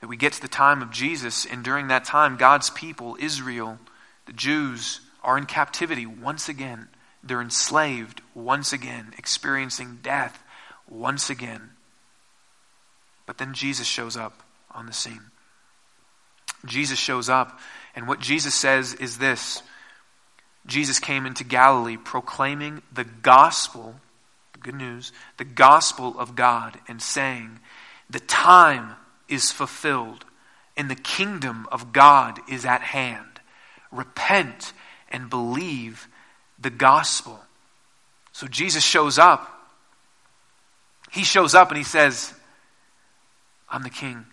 [0.00, 3.78] That we get to the time of Jesus, and during that time, God's people, Israel,
[4.26, 6.88] the Jews, are in captivity once again.
[7.22, 10.42] They're enslaved once again, experiencing death
[10.88, 11.70] once again.
[13.26, 15.20] But then Jesus shows up on the scene.
[16.64, 17.58] Jesus shows up,
[17.94, 19.62] and what Jesus says is this
[20.66, 23.96] Jesus came into Galilee proclaiming the gospel,
[24.52, 27.60] the good news, the gospel of God, and saying,
[28.08, 28.94] The time
[29.28, 30.24] is fulfilled,
[30.76, 33.40] and the kingdom of God is at hand.
[33.90, 34.72] Repent
[35.10, 36.08] and believe
[36.58, 37.40] the gospel.
[38.32, 39.56] So Jesus shows up.
[41.10, 42.32] He shows up and he says,
[43.68, 44.26] I'm the king.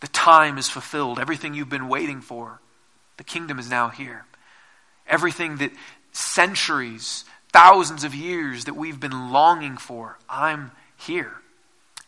[0.00, 1.18] The time is fulfilled.
[1.18, 2.60] Everything you've been waiting for,
[3.16, 4.26] the kingdom is now here.
[5.08, 5.72] Everything that
[6.12, 11.32] centuries, thousands of years that we've been longing for, I'm here.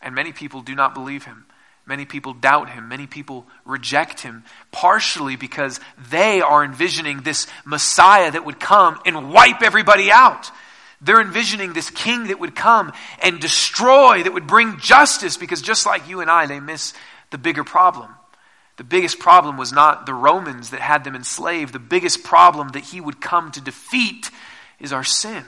[0.01, 1.45] And many people do not believe him.
[1.85, 2.87] Many people doubt him.
[2.87, 5.79] Many people reject him, partially because
[6.09, 10.51] they are envisioning this Messiah that would come and wipe everybody out.
[11.01, 12.93] They're envisioning this king that would come
[13.23, 16.93] and destroy, that would bring justice, because just like you and I, they miss
[17.31, 18.09] the bigger problem.
[18.81, 21.71] The biggest problem was not the Romans that had them enslaved.
[21.71, 24.31] The biggest problem that he would come to defeat
[24.79, 25.45] is our sin,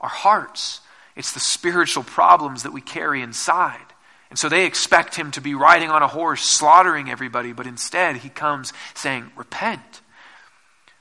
[0.00, 0.80] our hearts.
[1.14, 3.84] It's the spiritual problems that we carry inside.
[4.30, 8.16] And so they expect him to be riding on a horse, slaughtering everybody, but instead
[8.16, 10.00] he comes saying, Repent.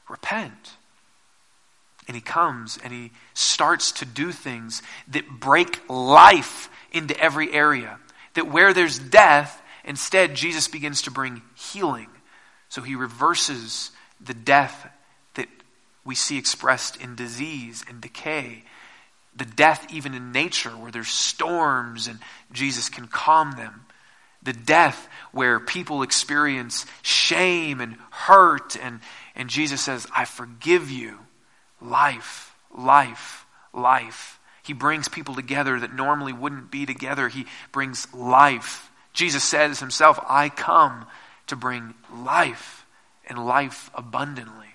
[0.09, 0.75] Repent.
[2.09, 7.99] And he comes and he starts to do things that break life into every area.
[8.33, 12.07] That where there's death, Instead, Jesus begins to bring healing.
[12.69, 14.91] So he reverses the death
[15.35, 15.47] that
[16.05, 18.63] we see expressed in disease and decay,
[19.35, 22.19] the death even in nature where there's storms and
[22.51, 23.85] Jesus can calm them,
[24.43, 28.99] the death where people experience shame and hurt, and,
[29.35, 31.19] and Jesus says, I forgive you.
[31.81, 34.39] Life, life, life.
[34.63, 37.27] He brings people together that normally wouldn't be together.
[37.27, 38.88] He brings life.
[39.19, 41.05] Jesus says himself, I come
[41.47, 42.85] to bring life
[43.27, 44.69] and life abundantly.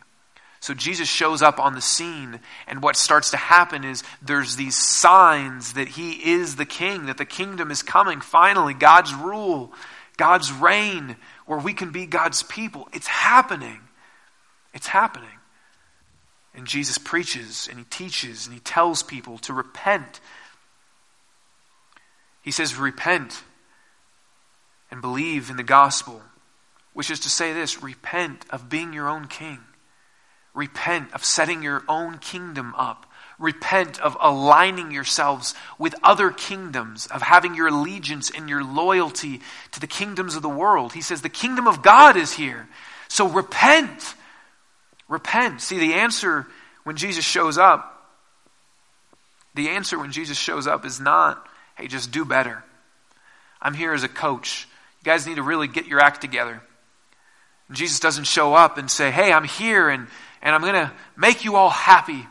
[0.60, 4.76] So Jesus shows up on the scene, and what starts to happen is there's these
[4.76, 8.20] signs that he is the king, that the kingdom is coming.
[8.20, 9.72] Finally, God's rule,
[10.18, 11.16] God's reign,
[11.46, 12.86] where we can be God's people.
[12.92, 13.80] It's happening.
[14.74, 15.38] It's happening.
[16.54, 20.20] And Jesus preaches and he teaches and he tells people to repent.
[22.42, 23.42] He says, Repent
[24.94, 26.22] and believe in the gospel,
[26.92, 29.58] which is to say this repent of being your own king,
[30.54, 33.04] repent of setting your own kingdom up.
[33.36, 39.40] Repent of aligning yourselves with other kingdoms, of having your allegiance and your loyalty
[39.72, 40.92] to the kingdoms of the world.
[40.92, 42.68] He says, The kingdom of God is here.
[43.08, 44.14] So repent.
[45.08, 45.60] Repent.
[45.60, 46.46] See, the answer
[46.84, 48.08] when Jesus shows up,
[49.56, 51.44] the answer when Jesus shows up is not,
[51.76, 52.62] hey, just do better.
[53.60, 54.68] I'm here as a coach.
[55.04, 56.62] You guys need to really get your act together.
[57.70, 60.06] Jesus doesn't show up and say, Hey, I'm here and,
[60.40, 62.26] and I'm going to make you all happy.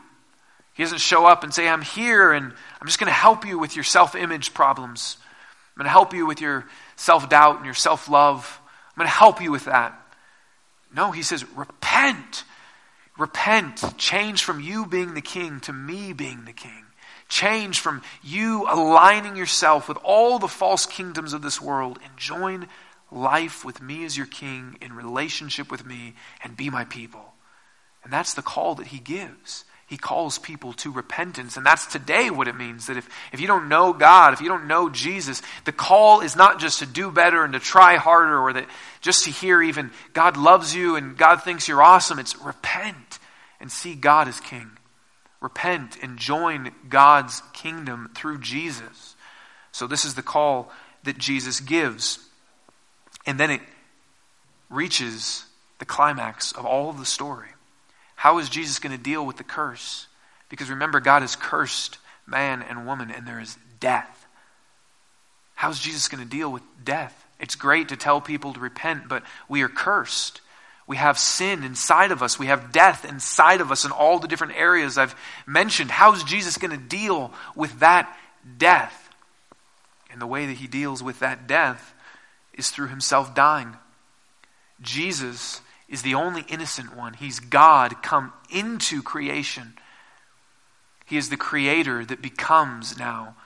[0.72, 2.46] He doesn't show up and say, I'm here and
[2.80, 5.18] I'm just going to help you with your self image problems.
[5.20, 6.66] I'm going to help you with your
[6.96, 8.60] self doubt and your self love.
[8.88, 9.96] I'm going to help you with that.
[10.92, 12.42] No, he says, repent.
[13.16, 13.96] Repent.
[13.98, 16.83] Change from you being the king to me being the king.
[17.28, 22.68] Change from you aligning yourself with all the false kingdoms of this world and join
[23.10, 27.34] life with me as your king in relationship with me and be my people.
[28.02, 29.64] And that's the call that he gives.
[29.86, 31.56] He calls people to repentance.
[31.56, 34.48] And that's today what it means that if, if you don't know God, if you
[34.48, 38.38] don't know Jesus, the call is not just to do better and to try harder
[38.38, 38.66] or that
[39.00, 42.18] just to hear even God loves you and God thinks you're awesome.
[42.18, 43.18] It's repent
[43.60, 44.70] and see God as King.
[45.44, 49.14] Repent and join God's kingdom through Jesus.
[49.72, 50.72] So, this is the call
[51.02, 52.18] that Jesus gives.
[53.26, 53.60] And then it
[54.70, 55.44] reaches
[55.80, 57.50] the climax of all of the story.
[58.16, 60.06] How is Jesus going to deal with the curse?
[60.48, 64.26] Because remember, God has cursed man and woman, and there is death.
[65.56, 67.26] How is Jesus going to deal with death?
[67.38, 70.40] It's great to tell people to repent, but we are cursed.
[70.86, 72.38] We have sin inside of us.
[72.38, 75.16] We have death inside of us in all the different areas I've
[75.46, 75.90] mentioned.
[75.90, 78.14] How is Jesus going to deal with that
[78.58, 79.08] death?
[80.10, 81.94] And the way that he deals with that death
[82.52, 83.76] is through himself dying.
[84.80, 87.14] Jesus is the only innocent one.
[87.14, 89.74] He's God come into creation.
[91.06, 93.36] He is the creator that becomes now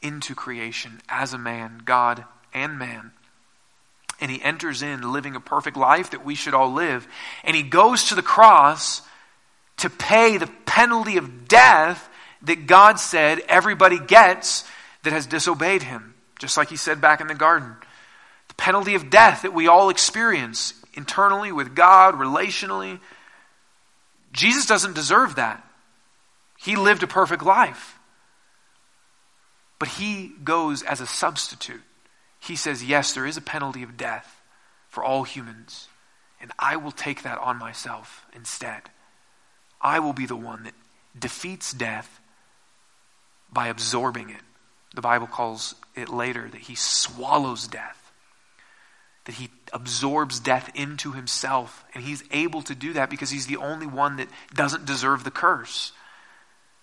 [0.00, 3.12] into creation as a man, God and man.
[4.22, 7.08] And he enters in living a perfect life that we should all live.
[7.42, 9.02] And he goes to the cross
[9.78, 12.08] to pay the penalty of death
[12.42, 14.62] that God said everybody gets
[15.02, 16.14] that has disobeyed him.
[16.38, 17.74] Just like he said back in the garden.
[18.46, 23.00] The penalty of death that we all experience internally with God, relationally.
[24.32, 25.66] Jesus doesn't deserve that.
[26.58, 27.98] He lived a perfect life.
[29.80, 31.82] But he goes as a substitute.
[32.42, 34.40] He says, Yes, there is a penalty of death
[34.88, 35.88] for all humans,
[36.40, 38.82] and I will take that on myself instead.
[39.80, 40.74] I will be the one that
[41.18, 42.20] defeats death
[43.52, 44.40] by absorbing it.
[44.94, 48.02] The Bible calls it later that he swallows death
[49.24, 51.84] that he absorbs death into himself.
[51.94, 55.30] And he's able to do that because he's the only one that doesn't deserve the
[55.30, 55.92] curse.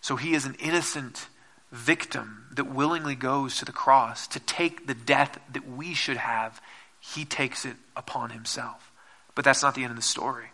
[0.01, 1.28] So he is an innocent
[1.72, 6.61] victim that willingly goes to the cross to take the death that we should have.
[6.99, 8.91] He takes it upon himself.
[9.36, 10.47] But that's not the end of the story.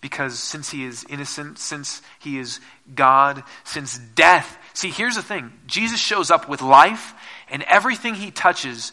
[0.00, 2.58] Because since he is innocent, since he is
[2.94, 4.58] God, since death.
[4.74, 7.14] See, here's the thing Jesus shows up with life,
[7.48, 8.92] and everything he touches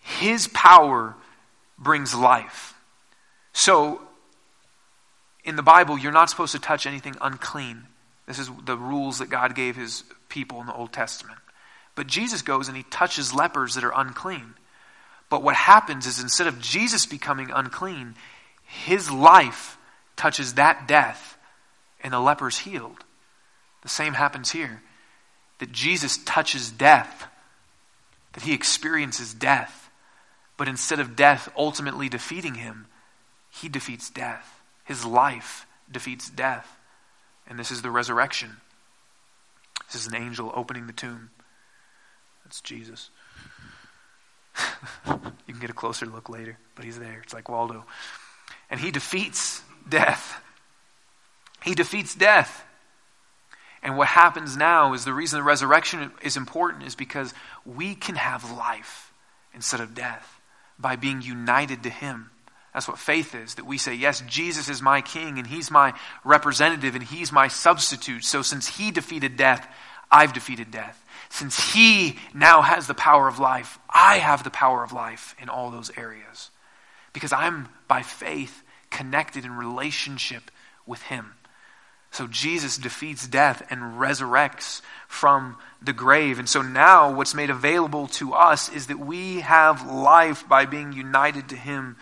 [0.00, 1.14] his power
[1.78, 2.74] brings life.
[3.52, 4.00] So,
[5.44, 7.86] in the Bible, you're not supposed to touch anything unclean.
[8.28, 11.38] This is the rules that God gave his people in the Old Testament.
[11.96, 14.54] But Jesus goes and he touches lepers that are unclean.
[15.28, 18.14] But what happens is instead of Jesus becoming unclean,
[18.62, 19.76] his life
[20.16, 21.36] touches that death
[22.02, 23.04] and the leper's healed.
[23.82, 24.82] The same happens here.
[25.58, 27.26] That Jesus touches death,
[28.34, 29.88] that he experiences death
[30.58, 32.88] but instead of death ultimately defeating him,
[33.48, 34.60] he defeats death.
[34.84, 36.77] His life defeats death.
[37.48, 38.58] And this is the resurrection.
[39.90, 41.30] This is an angel opening the tomb.
[42.44, 43.10] That's Jesus.
[45.06, 47.20] you can get a closer look later, but he's there.
[47.22, 47.84] It's like Waldo.
[48.70, 50.42] And he defeats death.
[51.62, 52.64] He defeats death.
[53.82, 57.32] And what happens now is the reason the resurrection is important is because
[57.64, 59.12] we can have life
[59.54, 60.40] instead of death
[60.78, 62.30] by being united to Him.
[62.78, 63.56] That's what faith is.
[63.56, 67.48] That we say, yes, Jesus is my king and he's my representative and he's my
[67.48, 68.22] substitute.
[68.22, 69.68] So since he defeated death,
[70.12, 71.04] I've defeated death.
[71.28, 75.48] Since he now has the power of life, I have the power of life in
[75.48, 76.52] all those areas.
[77.12, 80.48] Because I'm, by faith, connected in relationship
[80.86, 81.32] with him.
[82.12, 86.38] So Jesus defeats death and resurrects from the grave.
[86.38, 90.92] And so now what's made available to us is that we have life by being
[90.92, 91.96] united to him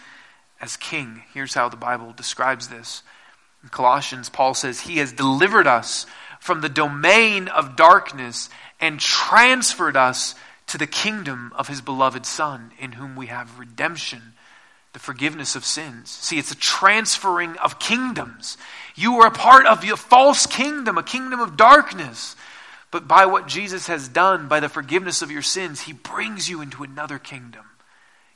[0.61, 1.22] as king.
[1.32, 3.02] Here's how the Bible describes this.
[3.62, 6.07] In Colossians, Paul says, He has delivered us
[6.40, 8.48] from the domain of darkness
[8.80, 10.34] and transferred us
[10.68, 14.34] to the kingdom of his beloved Son, in whom we have redemption
[14.96, 16.11] the forgiveness of sins.
[16.11, 18.57] See, it's a transferring of kingdoms.
[18.94, 22.34] You were a part of a false kingdom, a kingdom of darkness.
[22.90, 26.62] But by what Jesus has done, by the forgiveness of your sins, he brings you
[26.62, 27.66] into another kingdom.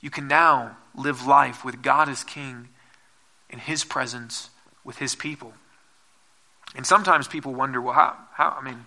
[0.02, 2.68] You can now live life with God as king
[3.48, 4.50] in his presence
[4.84, 5.52] with his people.
[6.74, 8.84] And sometimes people wonder, well, how, how, I mean,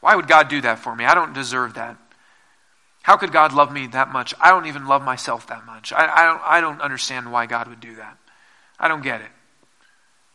[0.00, 1.04] why would God do that for me?
[1.04, 1.96] I don't deserve that.
[3.02, 4.34] How could God love me that much?
[4.40, 5.92] I don't even love myself that much.
[5.92, 8.16] I, I, don't, I don't understand why God would do that.
[8.78, 9.30] I don't get it.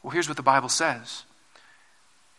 [0.03, 1.23] Well, here's what the Bible says.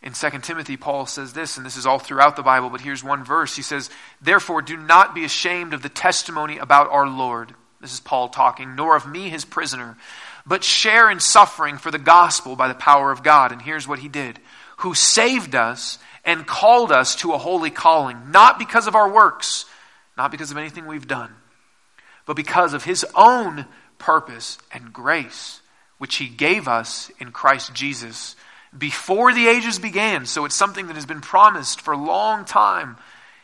[0.01, 3.03] In 2 Timothy, Paul says this, and this is all throughout the Bible, but here's
[3.03, 3.55] one verse.
[3.55, 3.89] He says,
[4.21, 7.53] Therefore, do not be ashamed of the testimony about our Lord.
[7.81, 9.97] This is Paul talking, nor of me, his prisoner,
[10.45, 13.51] but share in suffering for the gospel by the power of God.
[13.51, 14.39] And here's what he did
[14.77, 19.65] who saved us and called us to a holy calling, not because of our works,
[20.17, 21.31] not because of anything we've done,
[22.25, 23.65] but because of his own
[23.97, 25.61] purpose and grace,
[25.97, 28.35] which he gave us in Christ Jesus
[28.77, 30.25] before the ages began.
[30.25, 32.97] So it's something that has been promised for a long time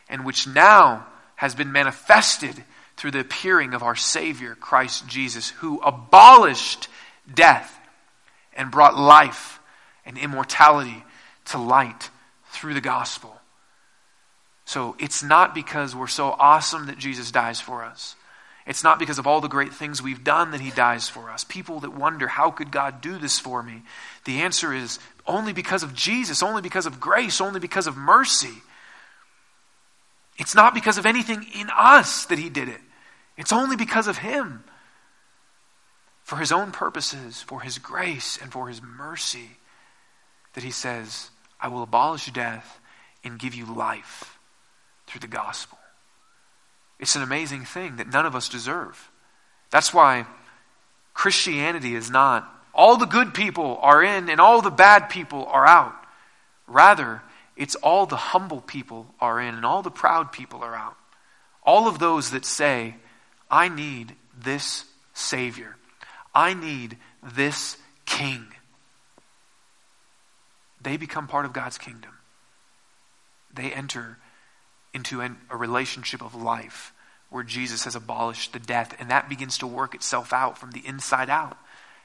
[0.07, 1.05] and which now
[1.35, 2.63] has been manifested
[2.97, 6.87] through the appearing of our Savior, Christ Jesus, who abolished
[7.33, 7.77] death
[8.53, 9.59] and brought life
[10.05, 11.03] and immortality
[11.45, 12.09] to light
[12.51, 13.35] through the gospel.
[14.65, 18.15] So it's not because we're so awesome that Jesus dies for us.
[18.65, 21.43] It's not because of all the great things we've done that he dies for us.
[21.43, 23.83] People that wonder, how could God do this for me?
[24.23, 28.53] The answer is only because of Jesus, only because of grace, only because of mercy.
[30.37, 32.81] It's not because of anything in us that he did it.
[33.37, 34.63] It's only because of him.
[36.23, 39.51] For his own purposes, for his grace, and for his mercy,
[40.53, 41.29] that he says,
[41.59, 42.79] I will abolish death
[43.23, 44.39] and give you life
[45.05, 45.77] through the gospel.
[46.99, 49.11] It's an amazing thing that none of us deserve.
[49.69, 50.25] That's why
[51.13, 55.65] Christianity is not all the good people are in and all the bad people are
[55.65, 55.95] out.
[56.67, 57.21] Rather,
[57.55, 60.97] it's all the humble people are in and all the proud people are out.
[61.63, 62.95] All of those that say,
[63.49, 65.75] I need this Savior.
[66.33, 68.45] I need this King.
[70.81, 72.11] They become part of God's kingdom.
[73.53, 74.17] They enter
[74.93, 76.93] into an, a relationship of life
[77.29, 80.85] where Jesus has abolished the death, and that begins to work itself out from the
[80.85, 81.57] inside out.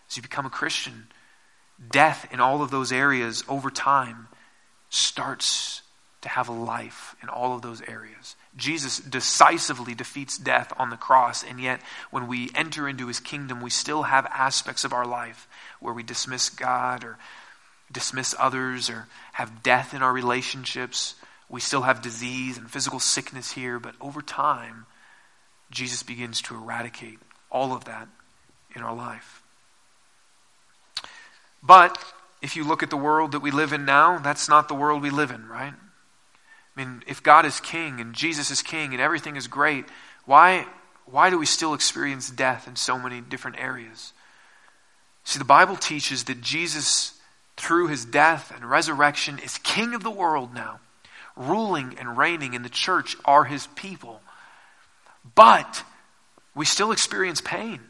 [0.09, 1.09] As you become a Christian,
[1.91, 4.28] death in all of those areas over time
[4.88, 5.82] starts
[6.22, 8.34] to have life in all of those areas.
[8.57, 11.80] Jesus decisively defeats death on the cross, and yet
[12.11, 15.48] when we enter into his kingdom, we still have aspects of our life
[15.78, 17.16] where we dismiss God or
[17.92, 21.14] dismiss others or have death in our relationships
[21.51, 24.86] we still have disease and physical sickness here, but over time,
[25.70, 27.18] Jesus begins to eradicate
[27.51, 28.09] all of that
[28.74, 29.42] in our life.
[31.61, 31.98] But
[32.40, 35.03] if you look at the world that we live in now, that's not the world
[35.03, 35.74] we live in, right?
[36.81, 39.85] Mean, if God is king and Jesus is king and everything is great,
[40.24, 40.66] why,
[41.05, 44.14] why do we still experience death in so many different areas?
[45.24, 47.20] See, the Bible teaches that Jesus,
[47.59, 50.81] through his death and resurrection, is king of the world now
[51.37, 54.22] ruling and reigning in the church are his people.
[55.35, 55.85] But
[56.55, 57.81] we still experience pain.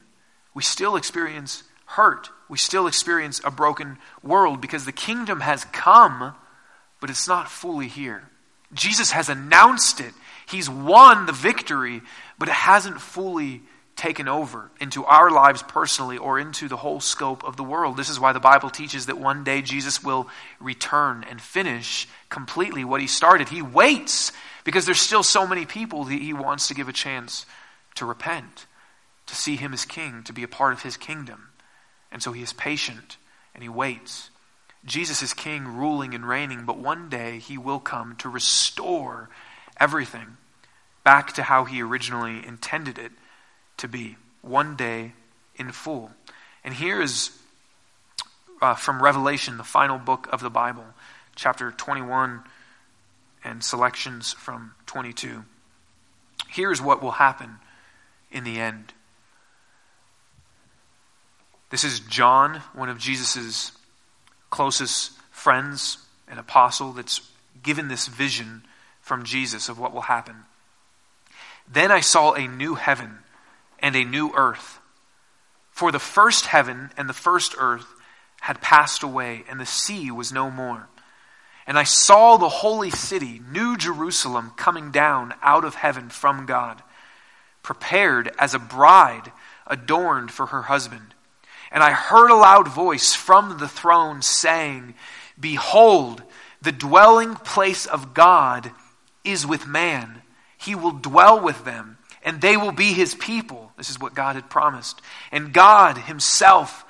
[0.52, 2.30] We still experience hurt.
[2.48, 6.34] We still experience a broken world because the kingdom has come,
[7.00, 8.28] but it's not fully here.
[8.72, 10.12] Jesus has announced it.
[10.48, 12.02] He's won the victory,
[12.38, 13.62] but it hasn't fully
[13.96, 17.96] taken over into our lives personally or into the whole scope of the world.
[17.96, 22.82] This is why the Bible teaches that one day Jesus will return and finish completely
[22.82, 23.48] what he started.
[23.48, 24.32] He waits
[24.64, 27.44] because there's still so many people that he wants to give a chance
[27.96, 28.66] to repent,
[29.26, 31.50] to see him as king, to be a part of his kingdom.
[32.10, 33.18] And so he is patient
[33.54, 34.29] and he waits.
[34.84, 39.28] Jesus is king, ruling and reigning, but one day he will come to restore
[39.78, 40.36] everything
[41.04, 43.12] back to how he originally intended it
[43.76, 45.12] to be one day
[45.56, 46.10] in full.
[46.64, 47.30] And here is
[48.60, 50.84] uh, from Revelation, the final book of the Bible,
[51.34, 52.42] chapter 21
[53.44, 55.44] and selections from 22.
[56.48, 57.56] Here's what will happen
[58.30, 58.92] in the end.
[61.70, 63.72] This is John, one of Jesus'
[64.50, 65.98] closest friends,
[66.28, 67.20] an apostle that's
[67.62, 68.62] given this vision
[69.00, 70.36] from Jesus of what will happen.
[71.72, 73.18] Then I saw a new heaven
[73.78, 74.78] and a new earth.
[75.70, 77.86] For the first heaven and the first earth
[78.40, 80.88] had passed away, and the sea was no more.
[81.66, 86.82] And I saw the holy city, New Jerusalem, coming down out of heaven from God,
[87.62, 89.30] prepared as a bride
[89.66, 91.14] adorned for her husband.
[91.70, 94.94] And I heard a loud voice from the throne saying,
[95.38, 96.22] Behold,
[96.60, 98.72] the dwelling place of God
[99.24, 100.22] is with man.
[100.58, 103.72] He will dwell with them and they will be his people.
[103.76, 105.00] This is what God had promised.
[105.32, 106.84] And God himself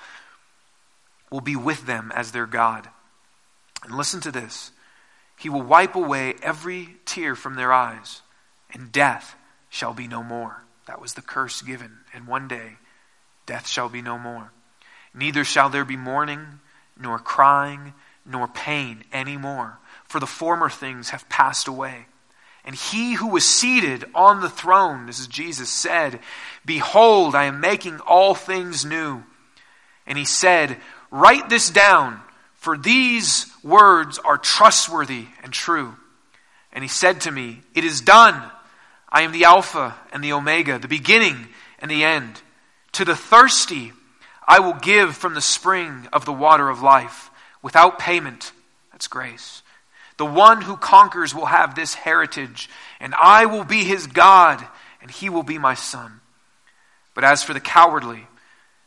[1.31, 2.89] will be with them as their God.
[3.85, 4.73] And listen to this
[5.39, 8.23] He will wipe away every tear from their eyes,
[8.73, 9.37] and death,
[9.69, 10.65] shall be no more.
[10.87, 11.99] That was the curse given.
[12.13, 12.79] And one day,
[13.47, 14.53] death shall be no more.
[15.15, 16.61] Neither shall there be mourning,
[16.99, 17.95] nor crying,
[18.25, 22.07] nor pain any more, for the former things have passed away.
[22.65, 26.21] And he who was seated on the throne, this is Jesus, said,
[26.65, 29.25] Behold, I am making all things new.
[30.07, 30.77] And he said,
[31.11, 32.21] Write this down,
[32.55, 35.95] for these words are trustworthy and true.
[36.73, 38.41] And he said to me, It is done.
[39.09, 41.49] I am the Alpha and the Omega, the beginning
[41.81, 42.43] and the end.
[42.93, 43.93] To the thirsty,
[44.51, 47.31] I will give from the spring of the water of life
[47.63, 48.51] without payment.
[48.91, 49.63] That's grace.
[50.17, 54.67] The one who conquers will have this heritage, and I will be his God,
[55.01, 56.21] and he will be my son.
[57.15, 58.27] But as for the cowardly,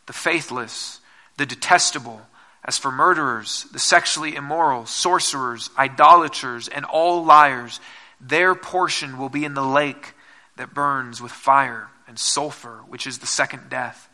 [0.05, 0.99] the faithless,
[1.37, 2.21] the detestable,
[2.65, 7.79] as for murderers, the sexually immoral, sorcerers, idolaters, and all liars,
[8.19, 10.13] their portion will be in the lake
[10.57, 14.09] that burns with fire and sulfur, which is the second death.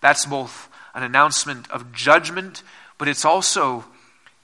[0.00, 2.62] That's both an announcement of judgment,
[2.98, 3.84] but it's also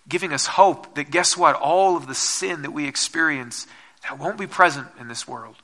[0.09, 1.55] giving us hope that guess what?
[1.55, 3.67] All of the sin that we experience
[4.03, 5.57] that won't be present in this world.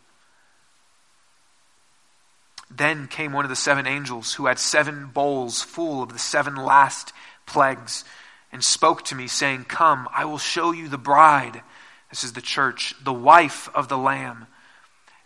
[2.70, 6.56] Then came one of the seven angels who had seven bowls full of the seven
[6.56, 7.12] last
[7.46, 8.04] plagues
[8.52, 11.62] and spoke to me, saying, Come, I will show you the bride.
[12.10, 14.46] This is the church, the wife of the Lamb.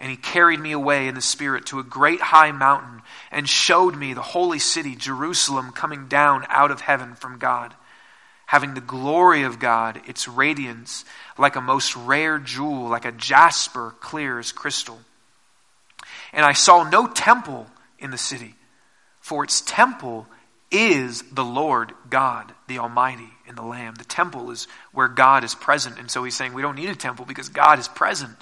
[0.00, 3.96] And he carried me away in the Spirit to a great high mountain and showed
[3.96, 7.74] me the holy city, Jerusalem, coming down out of heaven from God,
[8.46, 11.04] having the glory of God, its radiance
[11.36, 14.98] like a most rare jewel, like a jasper, clear as crystal.
[16.32, 17.66] And I saw no temple
[17.98, 18.54] in the city,
[19.20, 20.26] for its temple
[20.70, 23.94] is the Lord God, the Almighty, and the Lamb.
[23.94, 25.98] The temple is where God is present.
[25.98, 28.36] And so he's saying we don't need a temple because God is present.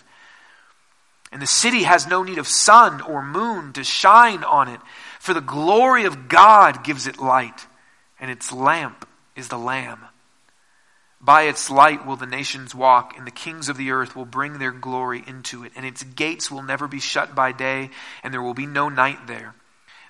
[1.32, 4.80] And the city has no need of sun or moon to shine on it,
[5.18, 7.66] for the glory of God gives it light,
[8.20, 10.00] and its lamp is the Lamb.
[11.20, 14.58] By its light will the nations walk, and the kings of the earth will bring
[14.58, 17.90] their glory into it, and its gates will never be shut by day,
[18.22, 19.54] and there will be no night there.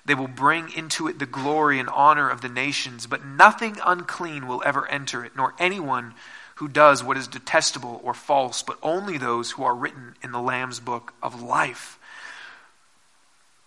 [0.05, 4.47] They will bring into it the glory and honor of the nations, but nothing unclean
[4.47, 6.13] will ever enter it, nor anyone
[6.57, 10.41] who does what is detestable or false, but only those who are written in the
[10.41, 11.99] Lamb's book of life.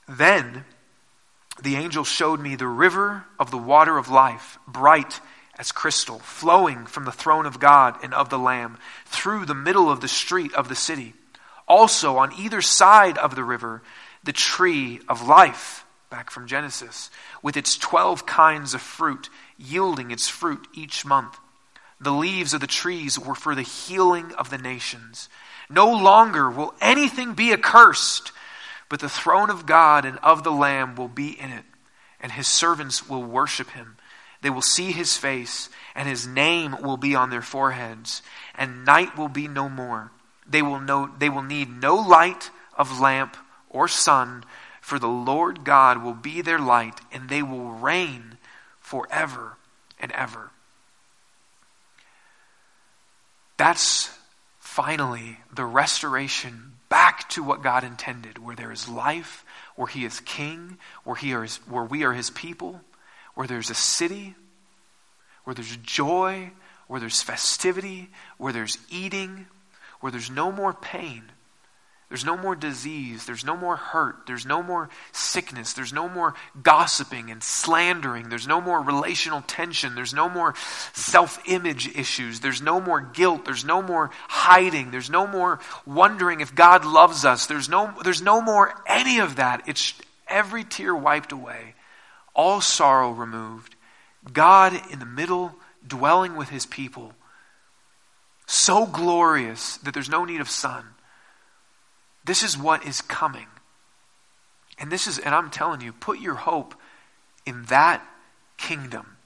[0.09, 0.64] Then
[1.62, 5.20] the angel showed me the river of the water of life, bright
[5.57, 8.76] as crystal, flowing from the throne of God and of the Lamb
[9.07, 11.14] through the middle of the street of the city.
[11.68, 13.82] Also, on either side of the river,
[14.24, 17.09] the tree of life, back from Genesis,
[17.41, 21.38] with its twelve kinds of fruit, yielding its fruit each month.
[22.01, 25.28] The leaves of the trees were for the healing of the nations.
[25.68, 28.32] No longer will anything be accursed,
[28.88, 31.64] but the throne of God and of the Lamb will be in it,
[32.20, 33.96] and his servants will worship him.
[34.40, 38.22] They will see his face, and his name will be on their foreheads,
[38.55, 40.11] and night will be no more.
[40.48, 43.36] They will, know, they will need no light of lamp
[43.68, 44.44] or sun,
[44.80, 48.38] for the Lord God will be their light, and they will reign
[48.80, 49.59] forever
[50.01, 50.51] and ever.
[53.61, 54.08] That's
[54.58, 59.44] finally the restoration back to what God intended, where there is life,
[59.76, 62.80] where He is King, where, he is, where we are His people,
[63.34, 64.34] where there's a city,
[65.44, 66.52] where there's joy,
[66.86, 68.08] where there's festivity,
[68.38, 69.44] where there's eating,
[70.00, 71.24] where there's no more pain,
[72.11, 73.24] there's no more disease.
[73.24, 74.26] There's no more hurt.
[74.26, 75.74] There's no more sickness.
[75.74, 78.28] There's no more gossiping and slandering.
[78.28, 79.94] There's no more relational tension.
[79.94, 80.56] There's no more
[80.92, 82.40] self image issues.
[82.40, 83.44] There's no more guilt.
[83.44, 84.90] There's no more hiding.
[84.90, 87.46] There's no more wondering if God loves us.
[87.46, 89.68] There's no, there's no more any of that.
[89.68, 89.94] It's
[90.26, 91.74] every tear wiped away,
[92.34, 93.76] all sorrow removed.
[94.32, 95.54] God in the middle,
[95.86, 97.12] dwelling with his people.
[98.48, 100.84] So glorious that there's no need of sun
[102.30, 103.48] this is what is coming.
[104.78, 106.76] And this is, and I'm telling you, put your hope
[107.44, 108.06] in that
[108.56, 109.16] kingdom,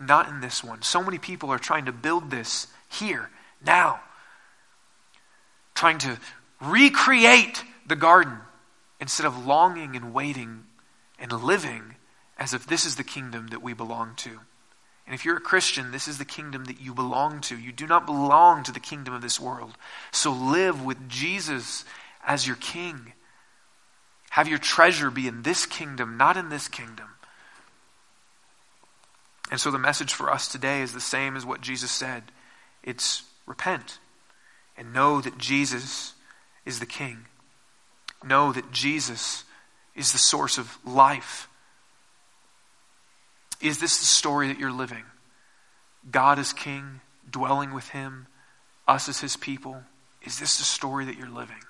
[0.00, 0.80] not in this one.
[0.80, 3.28] So many people are trying to build this here,
[3.62, 4.00] now,
[5.74, 6.16] trying to
[6.58, 8.38] recreate the garden
[8.98, 10.64] instead of longing and waiting
[11.18, 11.96] and living
[12.38, 14.30] as if this is the kingdom that we belong to.
[15.04, 17.58] And if you're a Christian, this is the kingdom that you belong to.
[17.58, 19.76] You do not belong to the kingdom of this world.
[20.12, 21.84] So live with Jesus
[22.26, 23.12] as your king.
[24.30, 27.08] Have your treasure be in this kingdom, not in this kingdom.
[29.50, 32.24] And so the message for us today is the same as what Jesus said
[32.82, 33.98] it's repent
[34.76, 36.14] and know that Jesus
[36.64, 37.26] is the king.
[38.24, 39.44] know that Jesus
[39.94, 41.48] is the source of life.
[43.60, 45.04] Is this the story that you're living?
[46.10, 47.00] God is king,
[47.30, 48.26] dwelling with him,
[48.86, 49.82] us as his people.
[50.22, 51.62] Is this the story that you're living?